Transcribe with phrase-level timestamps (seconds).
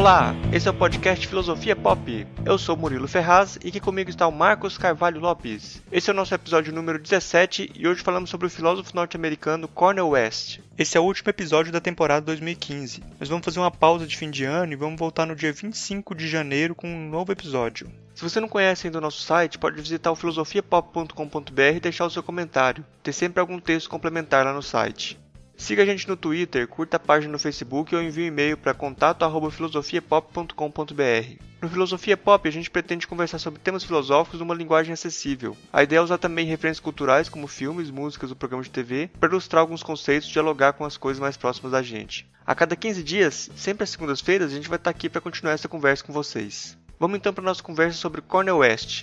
[0.00, 2.26] Olá, esse é o podcast Filosofia Pop.
[2.46, 5.82] Eu sou Murilo Ferraz e aqui comigo está o Marcos Carvalho Lopes.
[5.92, 10.08] Esse é o nosso episódio número 17 e hoje falamos sobre o filósofo norte-americano Cornel
[10.08, 10.60] West.
[10.78, 13.02] Esse é o último episódio da temporada 2015.
[13.20, 16.14] Nós vamos fazer uma pausa de fim de ano e vamos voltar no dia 25
[16.14, 17.86] de janeiro com um novo episódio.
[18.14, 22.10] Se você não conhece ainda o nosso site, pode visitar o filosofiapop.com.br e deixar o
[22.10, 22.86] seu comentário.
[23.02, 25.19] Tem sempre algum texto complementar lá no site.
[25.60, 28.72] Siga a gente no Twitter, curta a página no Facebook ou envie um e-mail para
[28.72, 31.44] contato@filosofiapop.com.br.
[31.60, 35.54] No Filosofia Pop, a gente pretende conversar sobre temas filosóficos numa linguagem acessível.
[35.70, 39.28] A ideia é usar também referências culturais como filmes, músicas ou programas de TV para
[39.28, 42.26] ilustrar alguns conceitos e dialogar com as coisas mais próximas da gente.
[42.46, 45.68] A cada 15 dias, sempre às segundas-feiras, a gente vai estar aqui para continuar essa
[45.68, 46.78] conversa com vocês.
[46.98, 49.02] Vamos então para a nossa conversa sobre Cornel West.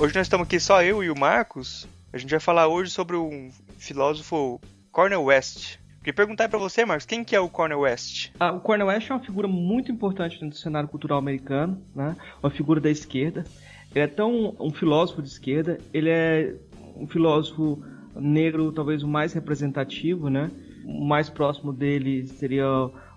[0.00, 1.88] Hoje nós estamos aqui só eu e o Marcos.
[2.12, 4.60] A gente vai falar hoje sobre um filósofo
[4.92, 5.78] Cornel West.
[5.98, 8.30] Queria perguntar para você, Marcos, quem que é o Cornel West?
[8.38, 12.16] Ah, o Cornel West é uma figura muito importante do cenário cultural americano, né?
[12.40, 13.44] Uma figura da esquerda.
[13.92, 16.54] Ele é tão um filósofo de esquerda, ele é
[16.94, 17.82] um filósofo
[18.14, 20.48] negro talvez o mais representativo, né?
[20.84, 22.68] O mais próximo dele seria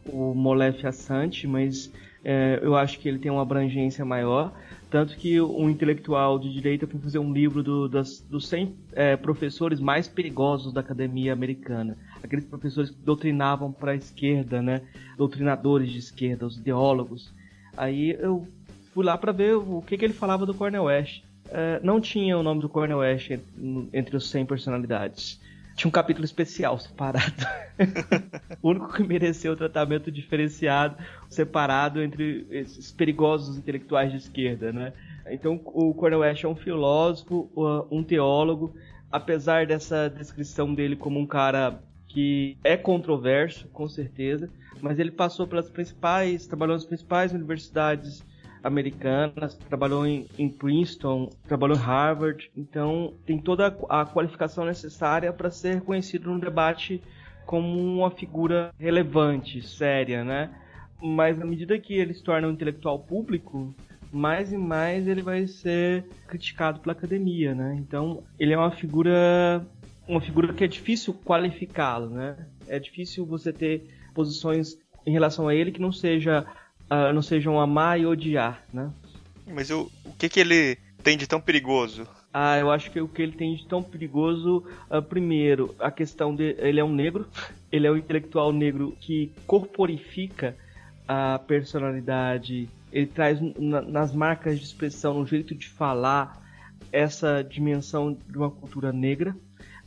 [0.04, 1.92] o Molef Assante, mas
[2.24, 4.54] é, eu acho que ele tem uma abrangência maior.
[4.90, 9.16] Tanto que um intelectual de direita foi fazer um livro do, das, dos 100 é,
[9.16, 11.98] professores mais perigosos da academia americana.
[12.22, 14.82] Aqueles professores que doutrinavam para a esquerda, né?
[15.18, 17.34] Doutrinadores de esquerda, os ideólogos.
[17.76, 18.48] Aí eu
[18.94, 21.24] fui lá para ver o que, que ele falava do Cornel West.
[21.50, 23.32] É, não tinha o nome do Cornel West
[23.94, 25.40] entre os 100 personalidades
[25.76, 27.46] tinha um capítulo especial separado.
[28.62, 30.96] o único que mereceu tratamento diferenciado,
[31.30, 34.94] separado entre esses perigosos intelectuais de esquerda, né?
[35.30, 37.50] Então, o Cornel West é um filósofo,
[37.90, 38.76] um teólogo,
[39.12, 44.50] apesar dessa descrição dele como um cara que é controverso, com certeza,
[44.82, 48.24] mas ele passou pelas principais, trabalhou nas principais universidades
[48.64, 55.50] americanas, trabalhou em, em, Princeton, trabalhou em Harvard, então tem toda a, qualificação necessária para
[55.50, 57.02] ser reconhecido no debate
[57.46, 60.52] como uma figura relevante, séria, né?
[61.02, 63.74] Mas à medida que ele se torna um intelectual público,
[64.12, 67.76] mais e mais ele vai ser criticado pela academia, né?
[67.80, 69.66] Então ele é uma figura,
[70.08, 72.38] uma figura que é difícil qualificá-lo, né?
[72.68, 76.46] É difícil você ter posições em relação a ele que não seja
[76.92, 78.92] uh, não sejam amar e odiar, né?
[79.48, 82.06] Mas o, o que que ele tem de tão perigoso?
[82.34, 86.36] Ah, eu acho que o que ele tem de tão perigoso, uh, primeiro, a questão
[86.36, 87.28] de ele é um negro,
[87.72, 90.56] ele é um intelectual negro que corporifica
[91.08, 96.42] a personalidade, ele traz na, nas marcas de expressão, no jeito de falar,
[96.92, 99.36] essa dimensão de uma cultura negra.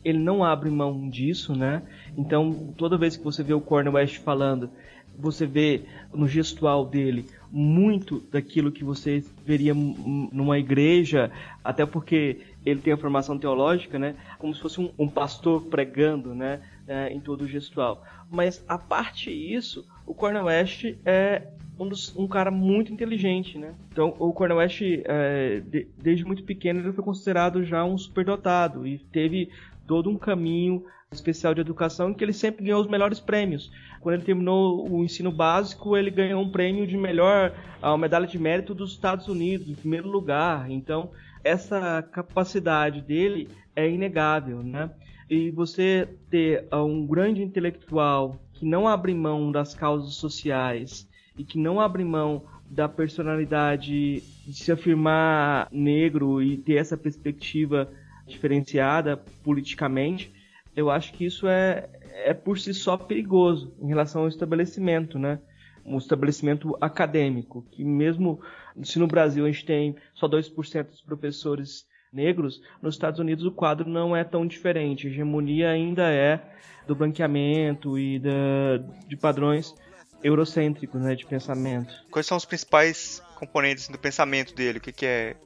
[0.05, 1.83] Ele não abre mão disso, né?
[2.17, 4.71] Então, toda vez que você vê o Cornel West falando,
[5.19, 5.83] você vê
[6.13, 11.31] no gestual dele muito daquilo que você veria numa igreja,
[11.63, 14.17] até porque ele tem a formação teológica, né?
[14.39, 16.61] Como se fosse um, um pastor pregando, né?
[16.87, 18.05] É, em todo o gestual.
[18.31, 21.47] Mas a parte isso, o Cornel West é
[21.79, 23.75] um, dos, um cara muito inteligente, né?
[23.93, 28.87] Então o Cornel West, é, de, desde muito pequeno, ele foi considerado já um superdotado
[28.87, 29.51] e teve
[29.87, 33.71] todo um caminho especial de educação que ele sempre ganhou os melhores prêmios.
[34.01, 38.39] Quando ele terminou o ensino básico, ele ganhou um prêmio de melhor, a medalha de
[38.39, 40.71] mérito dos Estados Unidos, em primeiro lugar.
[40.71, 41.11] Então,
[41.43, 44.91] essa capacidade dele é inegável, né?
[45.29, 51.59] E você ter um grande intelectual que não abre mão das causas sociais e que
[51.59, 57.91] não abre mão da personalidade de se afirmar negro e ter essa perspectiva
[58.27, 60.33] diferenciada politicamente,
[60.77, 61.89] eu acho que isso é,
[62.25, 65.38] é por si só perigoso em relação ao estabelecimento, né?
[65.85, 68.41] Um estabelecimento acadêmico, que mesmo
[68.82, 73.53] se no Brasil a gente tem só 2% dos professores negros, nos Estados Unidos o
[73.53, 75.06] quadro não é tão diferente.
[75.06, 76.41] A hegemonia ainda é
[76.87, 79.75] do branqueamento e da, de padrões
[80.23, 81.93] eurocêntricos né, de pensamento.
[82.11, 84.79] Quais são os principais componentes do pensamento dele?
[84.79, 85.37] O que, que é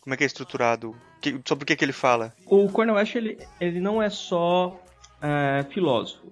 [0.00, 0.94] como é que é estruturado?
[1.20, 2.32] Que, sobre o que, que ele fala?
[2.46, 4.80] O Cornel West, ele, ele não é só
[5.18, 6.26] uh, filósofo.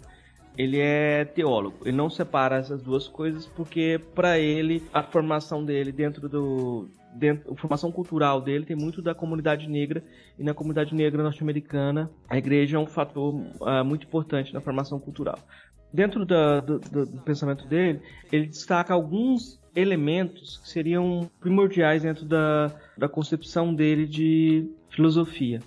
[0.56, 1.76] Ele é teólogo.
[1.84, 6.88] Ele não separa essas duas coisas porque, para ele, a formação dele dentro do.
[7.14, 10.04] Dentro, a formação cultural dele tem muito da comunidade negra
[10.38, 15.00] e na comunidade negra norte-americana a igreja é um fator uh, muito importante na formação
[15.00, 15.38] cultural.
[15.90, 22.70] Dentro da, do, do pensamento dele, ele destaca alguns elementos que seriam primordiais dentro da,
[22.98, 25.60] da concepção dele de filosofia.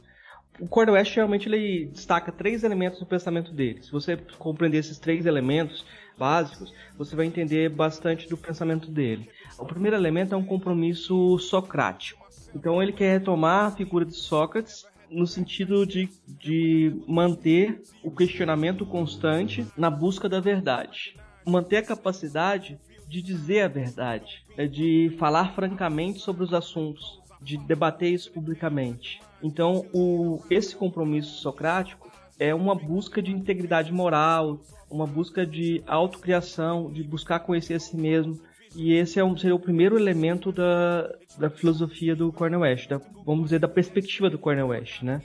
[0.60, 3.82] O Cornel realmente ele destaca três elementos no pensamento dele.
[3.82, 5.86] Se você compreender esses três elementos
[6.18, 9.30] básicos, você vai entender bastante do pensamento dele.
[9.58, 12.28] O primeiro elemento é um compromisso socrático.
[12.54, 18.86] Então ele quer retomar a figura de Sócrates no sentido de, de manter o questionamento
[18.86, 21.16] constante na busca da verdade.
[21.46, 22.78] Manter a capacidade
[23.08, 29.22] de dizer a verdade, é de falar francamente sobre os assuntos, de debater isso publicamente.
[29.42, 34.60] Então, o, esse compromisso socrático é uma busca de integridade moral,
[34.90, 38.40] uma busca de autocriação, de buscar conhecer a si mesmo.
[38.76, 43.02] E esse é um, seria o primeiro elemento da, da filosofia do Cornel West, da,
[43.26, 45.22] vamos dizer, da perspectiva do Cornel West, né?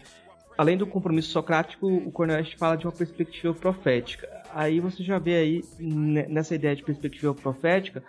[0.56, 4.28] Além do compromisso socrático, o Cornel West fala de uma perspectiva profética.
[4.54, 8.02] Aí você já vê aí, nessa ideia de perspectiva profética,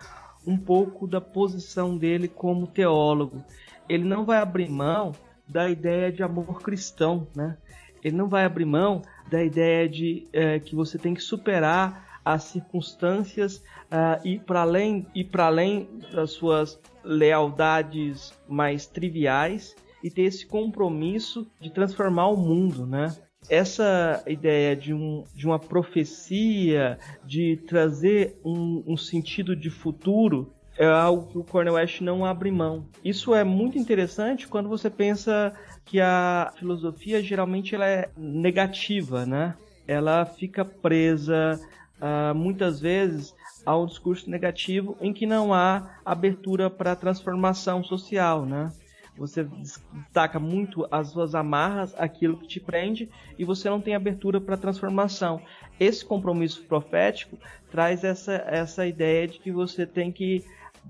[0.46, 3.44] um pouco da posição dele como teólogo.
[3.88, 5.14] Ele não vai abrir mão
[5.48, 7.58] da ideia de amor cristão, né?
[8.04, 12.44] Ele não vai abrir mão da ideia de é, que você tem que superar as
[12.46, 20.24] circunstâncias uh, e para além e para além das suas lealdades mais triviais e ter
[20.24, 23.16] esse compromisso de transformar o mundo, né?
[23.48, 30.86] Essa ideia de, um, de uma profecia, de trazer um, um sentido de futuro, é
[30.86, 32.86] algo que o Cornel West não abre mão.
[33.04, 35.54] Isso é muito interessante quando você pensa
[35.86, 39.56] que a filosofia geralmente ela é negativa, né?
[39.88, 41.60] Ela fica presa
[42.02, 43.34] uh, muitas vezes
[43.66, 48.72] a um discurso negativo em que não há abertura para transformação social, né?
[49.18, 54.42] Você destaca muito as suas amarras, aquilo que te prende, e você não tem abertura
[54.42, 55.42] para transformação.
[55.80, 57.38] Esse compromisso profético
[57.72, 60.44] traz essa, essa ideia de que você tem que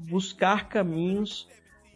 [0.07, 1.47] buscar caminhos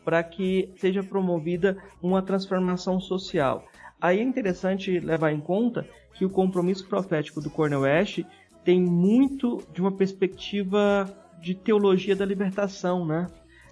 [0.03, 3.65] para que seja promovida uma transformação social.
[4.01, 8.23] Aí é interessante levar em conta que o compromisso profético do Cornel West
[8.63, 11.09] tem muito de uma perspectiva
[11.41, 13.27] de teologia da libertação, né?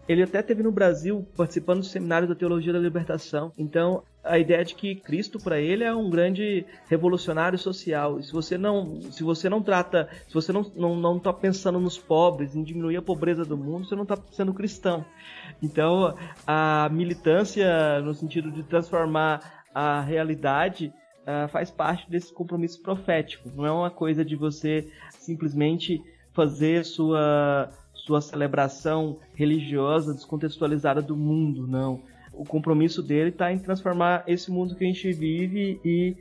[0.08, 3.52] Ele até teve no Brasil participando do seminário da teologia da libertação.
[3.58, 8.20] Então, a ideia de que Cristo para ele é um grande revolucionário social.
[8.20, 11.80] E se você não, se você não trata, se você não não não está pensando
[11.80, 15.06] nos pobres, em diminuir a pobreza do mundo, você não está sendo cristão.
[15.62, 16.16] Então,
[16.46, 23.50] a militância no sentido de transformar a realidade uh, faz parte desse compromisso profético.
[23.56, 24.88] Não é uma coisa de você
[25.20, 26.02] simplesmente
[26.34, 32.02] fazer sua sua celebração religiosa descontextualizada do mundo, não.
[32.38, 36.16] O compromisso dele está em transformar esse mundo que a gente vive e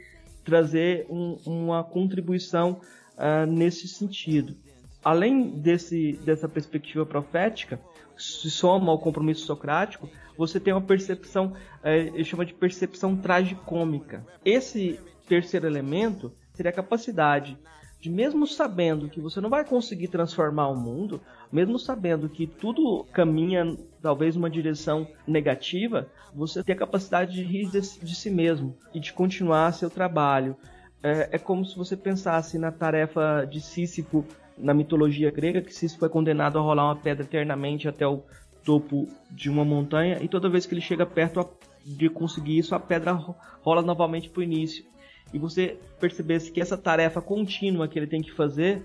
[0.45, 2.81] trazer um, uma contribuição
[3.17, 4.57] uh, nesse sentido.
[5.05, 7.79] Além desse, dessa perspectiva profética,
[8.17, 11.53] se soma ao compromisso socrático, você tem uma percepção,
[11.85, 14.27] ele chama de percepção tragicômica.
[14.45, 14.99] Esse
[15.29, 17.57] terceiro elemento seria a capacidade
[18.01, 21.21] de mesmo sabendo que você não vai conseguir transformar o mundo,
[21.51, 27.71] mesmo sabendo que tudo caminha talvez uma direção negativa, você tem a capacidade de rir
[27.71, 30.57] de, de si mesmo e de continuar seu trabalho.
[31.03, 34.25] É, é, como se você pensasse na tarefa de Sísifo
[34.57, 38.23] na mitologia grega, que Sísifo é condenado a rolar uma pedra eternamente até o
[38.65, 41.49] topo de uma montanha e toda vez que ele chega perto
[41.85, 43.13] de conseguir isso, a pedra
[43.63, 44.85] rola novamente para o início
[45.33, 48.83] e você percebesse que essa tarefa contínua que ele tem que fazer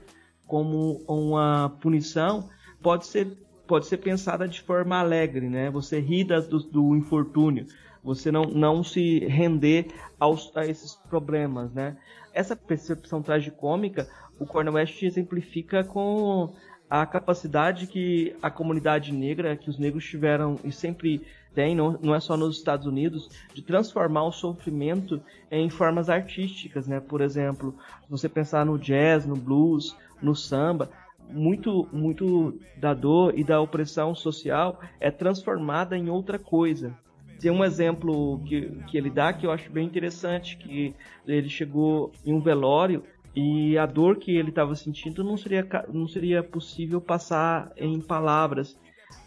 [0.47, 2.49] como uma punição
[2.81, 5.69] pode ser pode ser pensada de forma alegre, né?
[5.69, 7.67] Você ri do, do infortúnio,
[8.03, 9.87] você não, não se render
[10.19, 11.95] aos, a esses problemas, né?
[12.33, 16.53] Essa percepção tragicômica, o Cornel West exemplifica com
[16.89, 21.21] a capacidade que a comunidade negra, que os negros tiveram e sempre
[21.53, 26.87] tem, não, não é só nos Estados Unidos, de transformar o sofrimento em formas artísticas,
[26.87, 26.99] né?
[26.99, 27.75] Por exemplo,
[28.09, 30.89] você pensar no jazz, no blues, no samba,
[31.29, 36.93] muito, muito da dor e da opressão social é transformada em outra coisa.
[37.39, 40.93] Tem um exemplo que, que ele dá que eu acho bem interessante, que
[41.25, 43.03] ele chegou em um velório
[43.35, 48.77] e a dor que ele estava sentindo não seria, não seria possível passar em palavras.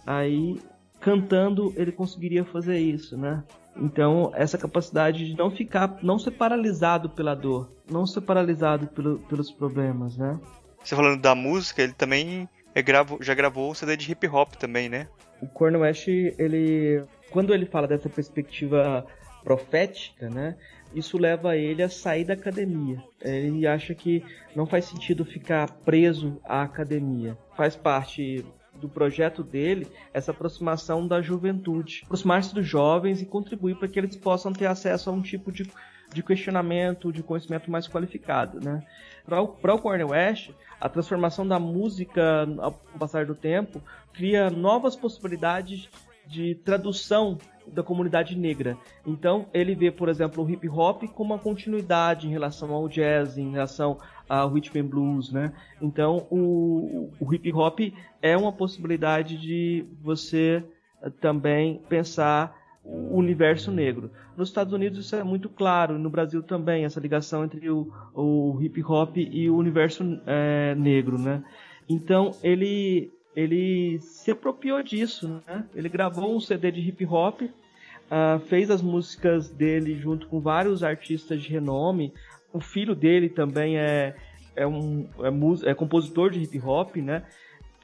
[0.07, 0.61] Aí
[1.05, 3.45] cantando ele conseguiria fazer isso, né?
[3.77, 9.19] Então, essa capacidade de não ficar, não ser paralisado pela dor, não ser paralisado pelo,
[9.19, 10.41] pelos problemas, né?
[10.83, 14.55] Você falando da música, ele também é gravo, já gravou o CD de hip hop
[14.55, 15.07] também, né?
[15.43, 19.07] O Cornel West, ele, quando ele fala dessa perspectiva
[19.43, 20.57] profética, né?
[20.95, 23.03] Isso leva ele a sair da academia.
[23.21, 24.25] Ele acha que
[24.57, 27.37] não faz sentido ficar preso à academia.
[27.57, 28.47] Faz parte
[28.85, 34.15] do projeto dele essa aproximação da juventude, aproximar-se dos jovens e contribuir para que eles
[34.15, 35.67] possam ter acesso a um tipo de
[36.13, 38.87] de questionamento, de conhecimento mais qualificado, né?
[39.27, 40.51] Para o Cornel West,
[40.81, 45.89] a transformação da música ao passar do tempo cria novas possibilidades
[46.27, 48.77] de tradução da comunidade negra.
[49.07, 53.39] Então, ele vê, por exemplo, o hip hop como uma continuidade em relação ao jazz,
[53.39, 55.53] em relação ao rhythm and blues, né?
[55.81, 57.81] Então, o, o hip hop
[58.23, 60.65] é uma possibilidade de você
[61.03, 64.11] eh, também pensar o universo negro.
[64.37, 68.59] Nos Estados Unidos isso é muito claro, no Brasil também, essa ligação entre o, o
[68.61, 71.43] hip hop e o universo é, negro, né?
[71.89, 75.65] Então ele ele se apropriou disso, né?
[75.75, 80.85] Ele gravou um CD de hip hop, uh, fez as músicas dele junto com vários
[80.85, 82.13] artistas de renome.
[82.55, 84.15] O filho dele também é
[84.57, 87.25] é um é, é compositor de hip hop, né?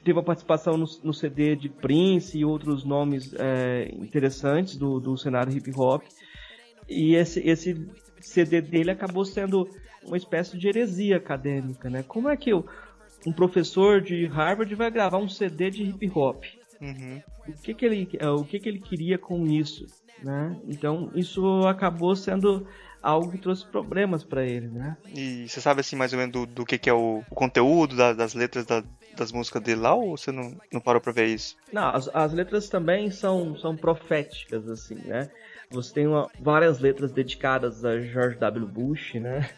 [0.03, 5.17] teve a participação no, no, CD de Prince e outros nomes é, interessantes do, do
[5.17, 6.03] cenário hip hop.
[6.89, 7.87] E esse, esse
[8.19, 9.69] CD dele acabou sendo
[10.03, 12.03] uma espécie de heresia acadêmica, né?
[12.03, 16.43] Como é que um professor de Harvard vai gravar um CD de hip hop?
[16.81, 17.21] Uhum.
[17.47, 18.09] O que que ele,
[18.39, 19.85] o que que ele queria com isso,
[20.23, 20.59] né?
[20.67, 22.67] Então isso acabou sendo
[23.01, 24.95] algo que trouxe problemas para ele, né?
[25.13, 27.95] E você sabe assim mais ou menos do, do que, que é o, o conteúdo
[27.95, 28.83] da, das letras da,
[29.17, 31.57] das músicas dele lá ou você não, não parou pra ver isso?
[31.71, 35.29] Não, as, as letras também são, são proféticas, assim, né?
[35.69, 38.67] Você tem uma, várias letras dedicadas a George W.
[38.67, 39.49] Bush, né?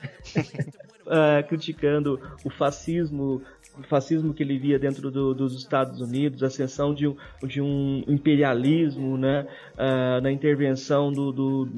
[1.05, 3.41] uh, criticando o fascismo
[3.77, 7.59] o fascismo que ele via dentro do, dos Estados Unidos, a ascensão de um, de
[7.59, 11.69] um imperialismo, né, uh, na intervenção do, do,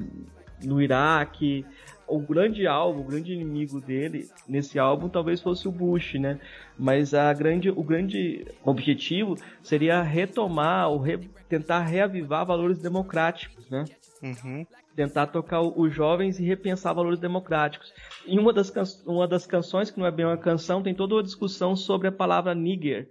[0.62, 1.64] no Iraque.
[2.08, 6.38] O grande alvo, o grande inimigo dele nesse álbum talvez fosse o Bush, né?
[6.78, 13.84] Mas a grande, o grande objetivo seria retomar ou re, tentar reavivar valores democráticos, né?
[14.22, 14.64] Uhum.
[14.94, 17.92] Tentar tocar os jovens e repensar valores democráticos.
[18.24, 18.70] Em uma das,
[19.04, 22.12] uma das canções, que não é bem uma canção, tem toda uma discussão sobre a
[22.12, 23.08] palavra nigger,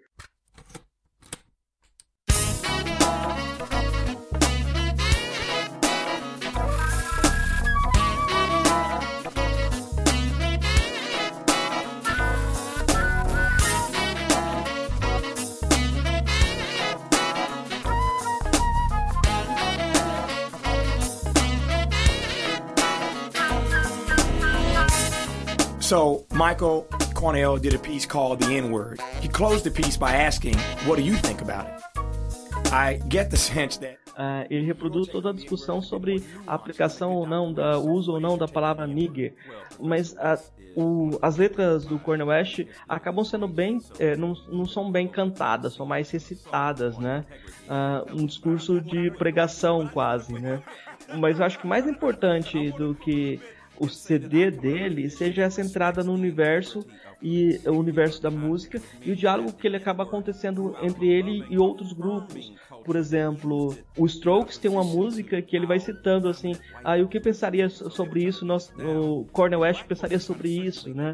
[25.85, 28.99] So, Michael Cornell did a piece called The N Word.
[29.21, 31.79] He closed the piece by asking, What do you think about it?
[32.73, 33.99] I get the sense that.
[34.17, 38.35] Uh, ele reproduz toda a discussão sobre a aplicação ou não, da uso ou não
[38.35, 39.35] da palavra nigger.
[39.79, 40.39] Mas a,
[40.75, 45.73] o, as letras do Cornel West acabam sendo bem, é, não, não são bem cantadas,
[45.73, 47.23] são mais recitadas, né?
[47.69, 50.63] Uh, um discurso de pregação quase, né?
[51.19, 53.39] Mas eu acho que mais importante do que
[53.79, 56.85] o CD dele seja essa entrada no universo
[57.21, 61.57] e o universo da música e o diálogo que ele acaba acontecendo entre ele e
[61.57, 62.53] outros grupos.
[62.83, 66.53] Por exemplo, o Strokes tem uma música que ele vai citando assim,
[66.83, 68.45] ah, o que pensaria sobre isso?
[68.45, 71.13] Nós, o Cornel West pensaria sobre isso, né?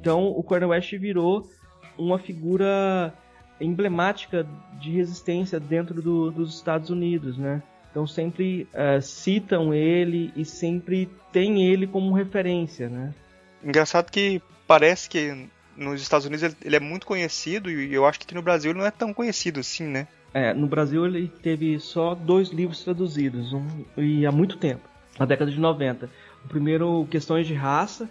[0.00, 1.48] Então o Cornel West virou
[1.98, 3.12] uma figura
[3.60, 4.46] emblemática
[4.80, 7.62] de resistência dentro do, dos Estados Unidos, né?
[7.90, 13.12] Então sempre uh, citam ele e sempre tem ele como referência, né?
[13.62, 18.24] Engraçado que parece que nos Estados Unidos ele é muito conhecido e eu acho que
[18.24, 20.06] aqui no Brasil ele não é tão conhecido assim, né?
[20.32, 23.66] É, no Brasil ele teve só dois livros traduzidos, um,
[23.96, 24.88] e há muito tempo,
[25.18, 26.08] na década de 90.
[26.44, 28.08] O primeiro, Questões de Raça,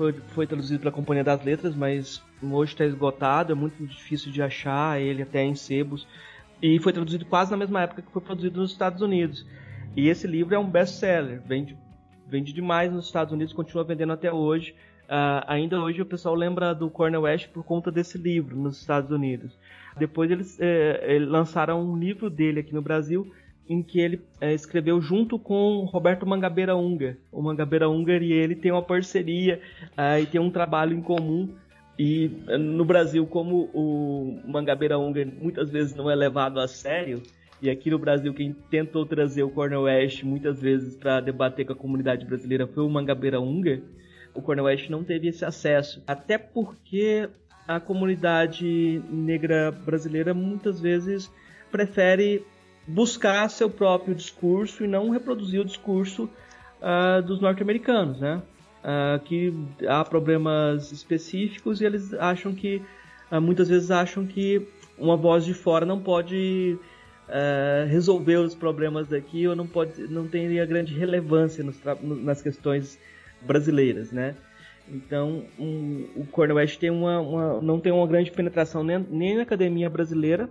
[0.00, 4.40] foi, foi traduzido pela Companhia das Letras, mas hoje está esgotado, é muito difícil de
[4.40, 6.08] achar ele até em sebos.
[6.62, 9.46] E foi traduzido quase na mesma época que foi produzido nos Estados Unidos.
[9.94, 11.76] E esse livro é um best-seller, vende,
[12.26, 14.74] vende demais nos Estados Unidos, continua vendendo até hoje.
[15.04, 19.10] Uh, ainda hoje o pessoal lembra do Cornel West por conta desse livro nos Estados
[19.10, 19.54] Unidos.
[19.98, 23.30] Depois eles, eh, eles lançaram um livro dele aqui no Brasil
[23.70, 27.16] em que ele é, escreveu junto com Roberto Mangabeira Unger.
[27.30, 29.60] O Mangabeira Unger e ele têm uma parceria
[29.96, 31.54] uh, e tem um trabalho em comum.
[31.96, 37.22] E uh, no Brasil, como o Mangabeira Unger muitas vezes não é levado a sério,
[37.62, 41.72] e aqui no Brasil, quem tentou trazer o Cornel West muitas vezes para debater com
[41.72, 43.82] a comunidade brasileira foi o Mangabeira Unger.
[44.34, 46.02] O Cornel West não teve esse acesso.
[46.08, 47.28] Até porque
[47.68, 51.30] a comunidade negra brasileira muitas vezes
[51.70, 52.44] prefere
[52.86, 56.28] buscar seu próprio discurso e não reproduzir o discurso
[56.80, 58.42] uh, dos norte-americanos, né?
[58.82, 59.54] Uh, que
[59.86, 62.82] há problemas específicos e eles acham que
[63.30, 64.66] uh, muitas vezes acham que
[64.98, 66.78] uma voz de fora não pode
[67.88, 71.64] resolver os problemas daqui ou não pode não teria grande relevância
[72.02, 72.98] nas questões
[73.40, 74.34] brasileiras, né?
[74.88, 79.36] Então um, o Cornel West tem uma, uma, não tem uma grande penetração nem, nem
[79.36, 80.50] na academia brasileira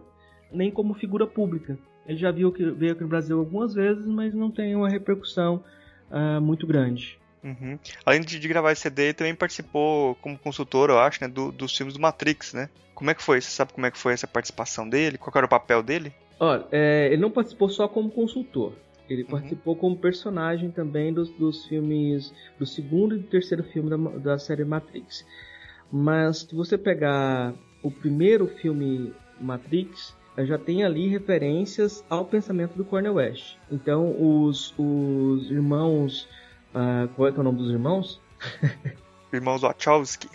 [0.51, 1.77] nem como figura pública.
[2.05, 5.63] Ele já viu que veio aqui no Brasil algumas vezes, mas não tem uma repercussão
[6.09, 7.19] uh, muito grande.
[7.43, 7.79] Uhum.
[8.05, 11.51] Além de, de, gravar esse CD, ele também participou como consultor, eu acho, né, do,
[11.51, 12.69] dos filmes do Matrix, né?
[12.93, 13.39] Como é que foi?
[13.39, 15.17] Você sabe como é que foi essa participação dele?
[15.17, 16.13] Qual era o papel dele?
[16.39, 18.73] Olha, é, ele não participou só como consultor.
[19.09, 19.29] Ele uhum.
[19.29, 24.39] participou como personagem também dos, dos filmes do segundo e do terceiro filme da, da
[24.39, 25.25] série Matrix.
[25.91, 30.15] Mas se você pegar o primeiro filme Matrix,
[30.45, 33.55] já tem ali referências ao pensamento do Cornel West.
[33.71, 36.27] Então os, os irmãos.
[36.73, 38.21] Uh, qual é, que é o nome dos irmãos?
[39.33, 40.29] irmãos Wachowski.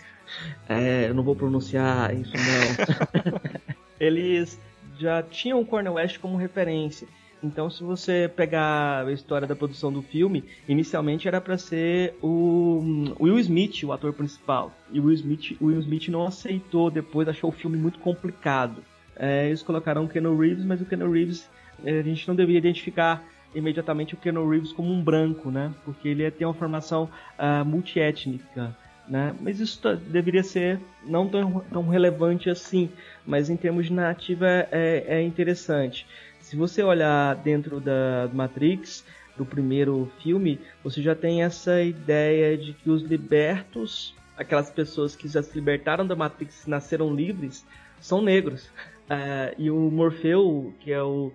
[0.67, 3.39] É, eu não vou pronunciar isso não.
[3.99, 4.59] Eles
[4.97, 7.07] já tinham o Cornel West como referência.
[7.43, 13.13] Então, se você pegar a história da produção do filme, inicialmente era para ser o
[13.19, 14.73] Will Smith, o ator principal.
[14.91, 18.83] E o Will Smith, o Will Smith não aceitou depois, achou o filme muito complicado.
[19.15, 21.49] É, eles colocaram o Ken Reeves, mas o Ken Reeves,
[21.83, 23.23] é, a gente não deveria identificar
[23.53, 25.73] imediatamente o Ken Reeves como um branco, né?
[25.83, 28.75] Porque ele tem uma formação uh, multiétnica
[29.07, 29.35] né?
[29.39, 32.89] Mas isso deveria ser não tão, tão relevante assim,
[33.25, 36.07] mas em termos de narrativa é, é interessante.
[36.39, 39.05] Se você olhar dentro da Matrix,
[39.37, 45.27] do primeiro filme, você já tem essa ideia de que os libertos, aquelas pessoas que
[45.27, 47.65] já se libertaram da Matrix, nasceram livres,
[47.99, 48.69] são negros.
[49.09, 51.31] É, e o Morfeu, que é o,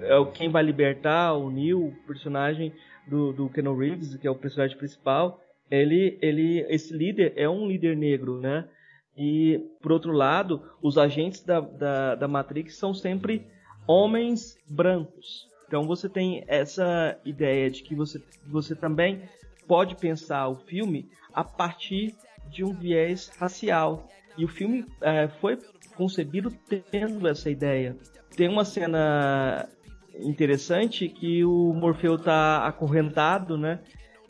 [0.00, 2.72] é o quem vai libertar o Neo, o personagem
[3.06, 7.66] do, do Keanu Reeves, que é o personagem principal, ele, ele, esse líder é um
[7.66, 8.68] líder negro, né?
[9.16, 13.46] E, por outro lado, os agentes da, da, da Matrix são sempre
[13.86, 15.48] homens brancos.
[15.66, 19.22] Então você tem essa ideia de que você, você também
[19.66, 22.14] pode pensar o filme a partir
[22.48, 24.08] de um viés racial.
[24.36, 25.58] E o filme é, foi
[25.98, 26.52] concebido
[26.92, 27.96] tendo essa ideia.
[28.36, 29.68] Tem uma cena
[30.20, 33.80] interessante que o Morfeu está acorrentado, né?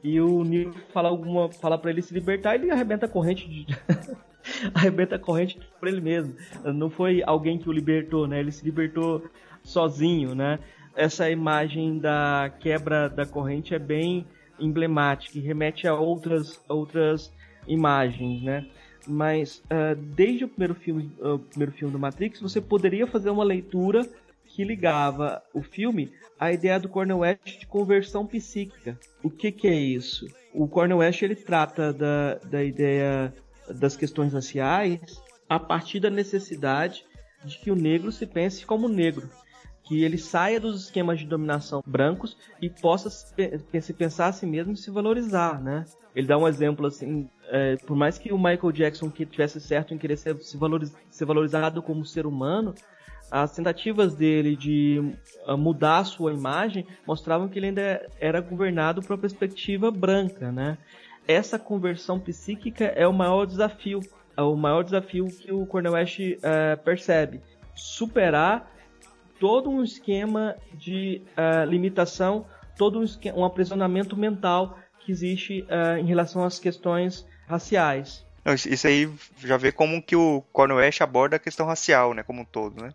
[0.03, 3.67] E o Neo fala alguma, fala para ele se libertar, ele arrebenta a corrente de
[4.73, 6.35] arrebenta a corrente por ele mesmo.
[6.65, 8.41] Não foi alguém que o libertou, né?
[8.41, 9.29] Ele se libertou
[9.63, 10.59] sozinho, né?
[10.97, 14.25] Essa imagem da quebra da corrente é bem
[14.59, 17.31] emblemática e remete a outras outras
[17.67, 18.67] imagens, né?
[19.09, 23.31] Mas uh, desde o primeiro filme, uh, o primeiro filme do Matrix, você poderia fazer
[23.31, 24.07] uma leitura
[24.45, 28.99] que ligava o filme à ideia do Cornel West de conversão psíquica.
[29.23, 30.27] O que, que é isso?
[30.53, 33.33] O Cornel West ele trata da, da ideia
[33.69, 37.05] das questões raciais a partir da necessidade
[37.45, 39.29] de que o negro se pense como negro,
[39.85, 44.73] que ele saia dos esquemas de dominação brancos e possa se pensar a si mesmo
[44.73, 45.85] e se valorizar, né?
[46.15, 49.95] Ele dá um exemplo assim, é, por mais que o Michael Jackson que tivesse certo
[49.95, 52.75] em querer ser, se valoriz, ser valorizado como ser humano,
[53.31, 55.13] as tentativas dele de
[55.47, 60.79] ah, mudar sua imagem mostravam que ele ainda era governado por uma perspectiva branca, né?
[61.27, 64.01] Essa conversão psíquica é o maior desafio,
[64.35, 67.43] é o maior desafio que o Cornel West uh, percebe.
[67.75, 68.73] Superar
[69.39, 72.47] todo um esquema de uh, limitação,
[72.79, 73.05] todo um,
[73.37, 78.27] um aprisionamento mental que existe uh, em relação às questões raciais.
[78.67, 82.43] Isso aí já vê como que o Cornel West aborda a questão racial, né, como
[82.43, 82.95] um todo, né?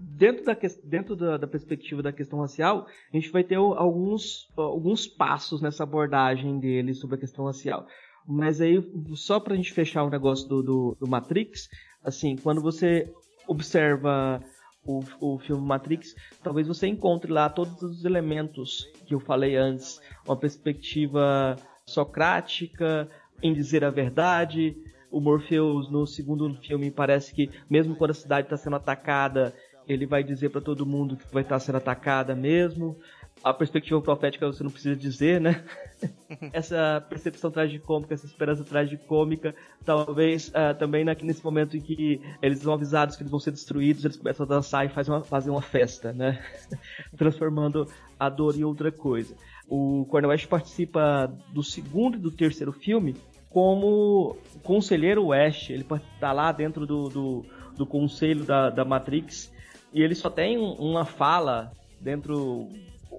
[0.00, 5.06] dentro, da, dentro da, da, perspectiva da questão racial, a gente vai ter alguns, alguns
[5.06, 7.86] passos nessa abordagem dele sobre a questão racial.
[8.26, 8.82] Mas aí,
[9.14, 11.68] só para a gente fechar o negócio do, do, do, Matrix,
[12.02, 13.12] assim, quando você
[13.46, 14.40] observa
[14.84, 20.00] o, o filme Matrix, talvez você encontre lá todos os elementos que eu falei antes,
[20.24, 23.08] uma perspectiva socrática,
[23.42, 24.76] em dizer a verdade.
[25.10, 29.52] O Morpheus no segundo filme parece que mesmo quando a cidade está sendo atacada,
[29.88, 32.96] ele vai dizer para todo mundo que vai estar sendo atacada mesmo.
[33.42, 35.64] A perspectiva profética você não precisa dizer, né?
[36.52, 42.74] essa percepção tragicômica, essa esperança tragicômica, talvez uh, também nesse momento em que eles são
[42.74, 45.62] avisados que eles vão ser destruídos, eles começam a dançar e fazem uma, fazem uma
[45.62, 46.38] festa, né?
[47.16, 49.34] Transformando a dor em outra coisa.
[49.66, 53.16] O Cornel West participa do segundo e do terceiro filme
[53.50, 55.68] como conselheiro West.
[55.70, 55.84] Ele
[56.14, 59.52] está lá dentro do, do, do conselho da, da Matrix
[59.92, 62.68] e ele só tem uma fala dentro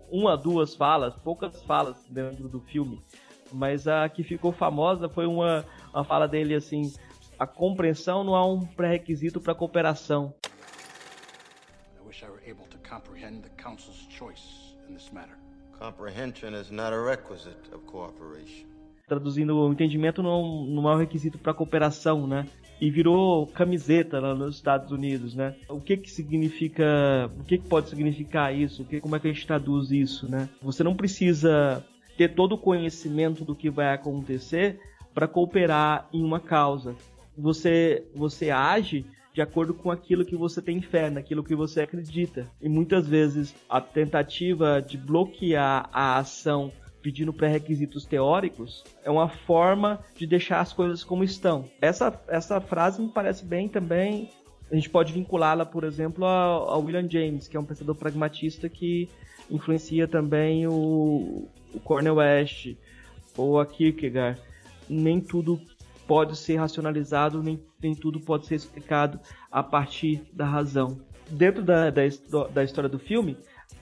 [0.10, 3.02] uma, duas falas, poucas falas dentro do filme.
[3.52, 6.94] Mas a que ficou famosa foi uma, uma fala dele assim:
[7.38, 10.34] a compreensão não é um pré-requisito para a cooperação.
[11.98, 15.38] I wish I were able to comprehend the council's choice in this matter.
[15.78, 18.71] Comprehension is not a requisite of cooperation.
[19.12, 22.46] Traduzindo, o entendimento não, não é um requisito para cooperação, né?
[22.80, 25.54] e virou camiseta lá nos Estados Unidos, né?
[25.68, 28.84] O que que significa, o que que pode significar isso?
[28.84, 30.48] O que, como é que a gente traduz isso, né?
[30.62, 31.86] Você não precisa
[32.18, 34.80] ter todo o conhecimento do que vai acontecer
[35.14, 36.96] para cooperar em uma causa.
[37.38, 42.48] Você você age de acordo com aquilo que você tem fé, naquilo que você acredita.
[42.62, 46.72] E muitas vezes a tentativa de bloquear a ação
[47.02, 51.66] pedindo pré-requisitos teóricos é uma forma de deixar as coisas como estão.
[51.82, 54.30] Essa, essa frase me parece bem também.
[54.72, 59.10] A gente pode vinculá-la, por exemplo, a, William James, que é um pensador pragmatista que
[59.50, 62.76] influencia também o, o Cornel West
[63.36, 64.40] ou a Kierkegaard.
[64.88, 65.60] Nem tudo
[66.08, 69.20] pode ser racionalizado, nem, nem tudo pode ser explicado
[69.52, 71.00] a partir da razão.
[71.30, 73.38] Dentro da, da, da história do filme,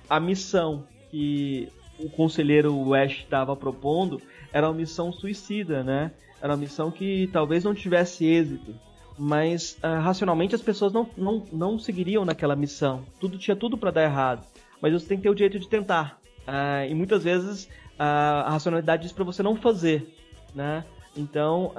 [0.10, 6.12] a missão que o conselheiro West estava propondo era uma missão suicida, né?
[6.42, 8.74] Era uma missão que talvez não tivesse êxito,
[9.18, 13.04] mas uh, racionalmente as pessoas não, não, não seguiriam naquela missão.
[13.20, 14.46] Tudo tinha tudo para dar errado,
[14.82, 16.20] mas você tem que ter o direito de tentar.
[16.48, 20.16] Uh, e muitas vezes uh, a racionalidade diz para você não fazer,
[20.56, 20.86] né?
[21.18, 21.74] Então,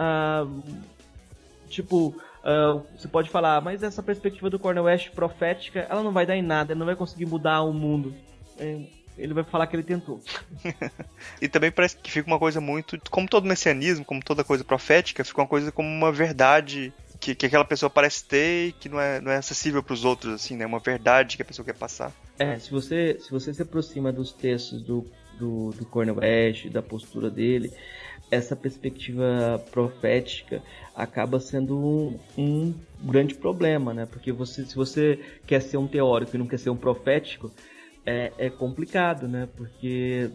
[1.68, 2.14] tipo,
[2.94, 6.42] você pode falar, mas essa perspectiva do Cornel West profética, ela não vai dar em
[6.42, 8.12] nada, ela não vai conseguir mudar o mundo.
[8.58, 8.82] É,
[9.20, 10.20] ele vai falar que ele tentou.
[11.40, 12.98] e também parece que fica uma coisa muito.
[13.10, 17.46] Como todo messianismo, como toda coisa profética, fica uma coisa como uma verdade que, que
[17.46, 20.56] aquela pessoa parece ter e que não é, não é acessível para os outros, assim,
[20.56, 20.64] né?
[20.64, 22.12] Uma verdade que a pessoa quer passar.
[22.38, 25.06] É, se você se, você se aproxima dos textos do,
[25.38, 27.70] do, do Cornel West, da postura dele,
[28.30, 30.62] essa perspectiva profética
[30.94, 34.06] acaba sendo um, um, grande problema, né?
[34.06, 37.50] Porque você, se você quer ser um teórico e não quer ser um profético,
[38.04, 39.48] é, é complicado, né?
[39.56, 40.30] Porque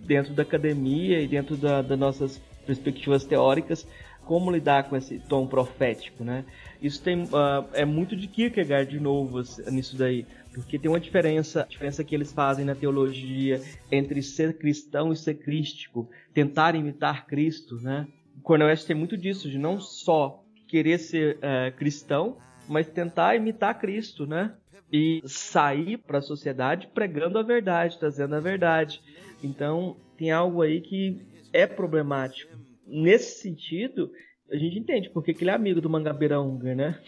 [0.00, 3.86] dentro da academia e dentro da, das nossas perspectivas teóricas,
[4.24, 6.44] como lidar com esse tom profético, né?
[6.82, 11.66] Isso tem uh, é muito de Kierkegaard de novo nisso daí, porque tem uma diferença,
[11.68, 17.76] diferença que eles fazem na teologia entre ser cristão e ser crístico, tentar imitar Cristo,
[17.76, 18.06] né?
[18.42, 22.36] Cornel West tem muito disso, de não só querer ser uh, cristão,
[22.68, 24.52] mas tentar imitar Cristo, né?
[24.92, 29.02] E sair para a sociedade pregando a verdade, trazendo a verdade.
[29.42, 31.20] Então, tem algo aí que
[31.52, 32.56] é problemático.
[32.86, 34.10] Nesse sentido,
[34.50, 37.00] a gente entende porque que ele é amigo do Mangabeira Unger, né?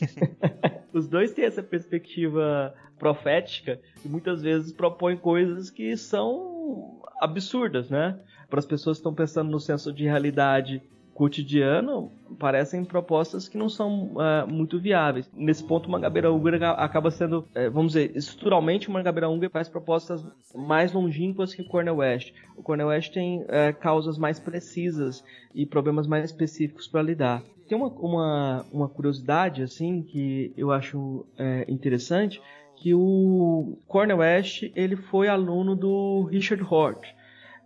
[0.92, 8.18] Os dois têm essa perspectiva profética e muitas vezes propõem coisas que são absurdas, né?
[8.48, 10.80] Para as pessoas que estão pensando no senso de realidade
[11.14, 15.30] cotidiano parecem propostas que não são uh, muito viáveis.
[15.32, 20.92] Nesse ponto, Mangabeira Unger acaba sendo, uh, vamos dizer, estruturalmente Mangabeira Unger faz propostas mais
[20.92, 22.34] longínquas que o Cornel West.
[22.56, 23.46] O Cornel West tem uh,
[23.80, 25.24] causas mais precisas
[25.54, 27.42] e problemas mais específicos para lidar.
[27.68, 32.42] Tem uma, uma, uma, curiosidade assim que eu acho é, interessante
[32.76, 37.06] que o Cornel West ele foi aluno do Richard Hort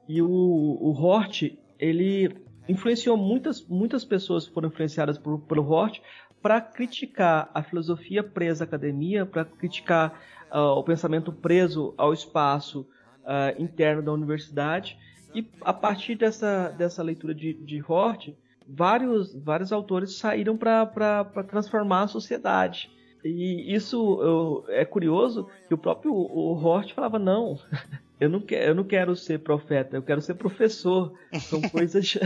[0.08, 2.30] e o, o Hort ele
[2.68, 6.00] influenciou muitas, muitas pessoas foram influenciadas por, pelo Hort
[6.42, 10.20] para criticar a filosofia presa à academia, para criticar
[10.52, 12.86] uh, o pensamento preso ao espaço
[13.24, 14.98] uh, interno da universidade.
[15.34, 18.30] E a partir dessa, dessa leitura de, de Hort,
[18.66, 22.90] vários, vários autores saíram para transformar a sociedade.
[23.24, 27.58] E isso eu, é curioso que o próprio o Hort falava: não,
[28.20, 31.12] eu não, quero, eu não quero ser profeta, eu quero ser professor.
[31.40, 32.18] São coisas,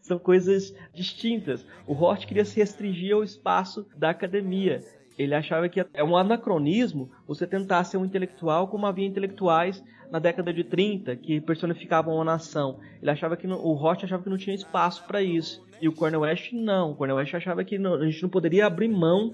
[0.00, 1.64] são coisas distintas.
[1.86, 4.82] O Hort queria se restringir ao espaço da academia.
[5.16, 10.18] Ele achava que é um anacronismo você tentar ser um intelectual como havia intelectuais na
[10.18, 12.78] década de 30 que personificavam uma nação.
[13.02, 15.66] Ele achava que o Hort achava que não tinha espaço para isso.
[15.80, 16.92] E o Cornel West não.
[16.92, 19.32] O Cornel West achava que não, a gente não poderia abrir mão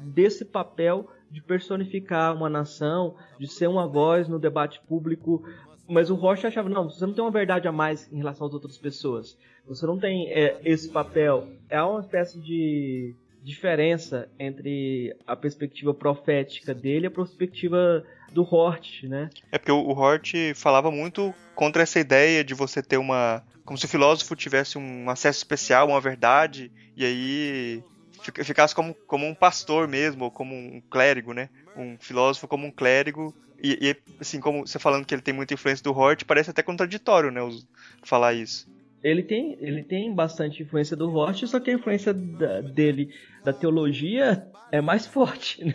[0.00, 5.42] desse papel de personificar uma nação, de ser uma voz no debate público.
[5.88, 8.54] Mas o Rocha achava, não, você não tem uma verdade a mais em relação às
[8.54, 9.36] outras pessoas.
[9.66, 11.48] Você não tem é, esse papel.
[11.68, 19.02] É uma espécie de diferença entre a perspectiva profética dele e a perspectiva do Hort,
[19.02, 19.28] né?
[19.50, 23.86] É porque o Hort falava muito contra essa ideia de você ter uma como se
[23.86, 27.82] o filósofo tivesse um acesso especial, uma verdade, e aí
[28.30, 31.48] ficasse como, como um pastor mesmo, ou como um clérigo, né?
[31.76, 33.34] Um filósofo como um clérigo.
[33.62, 36.62] E, e assim, como você falando que ele tem muita influência do Hort, parece até
[36.62, 37.40] contraditório, né?
[38.02, 38.68] Falar isso.
[39.02, 43.10] Ele tem, ele tem bastante influência do Hort, só que a influência da, dele
[43.44, 45.64] da teologia é mais forte.
[45.64, 45.74] Né?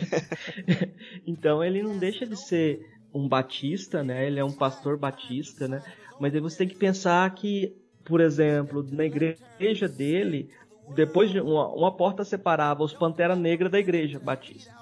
[1.27, 2.79] então ele não deixa de ser
[3.13, 4.25] um batista, né?
[4.25, 5.81] Ele é um pastor batista, né?
[6.19, 10.49] Mas aí você tem que pensar que, por exemplo, na igreja dele,
[10.95, 14.73] depois de uma, uma porta separava os Pantera Negra da igreja batista.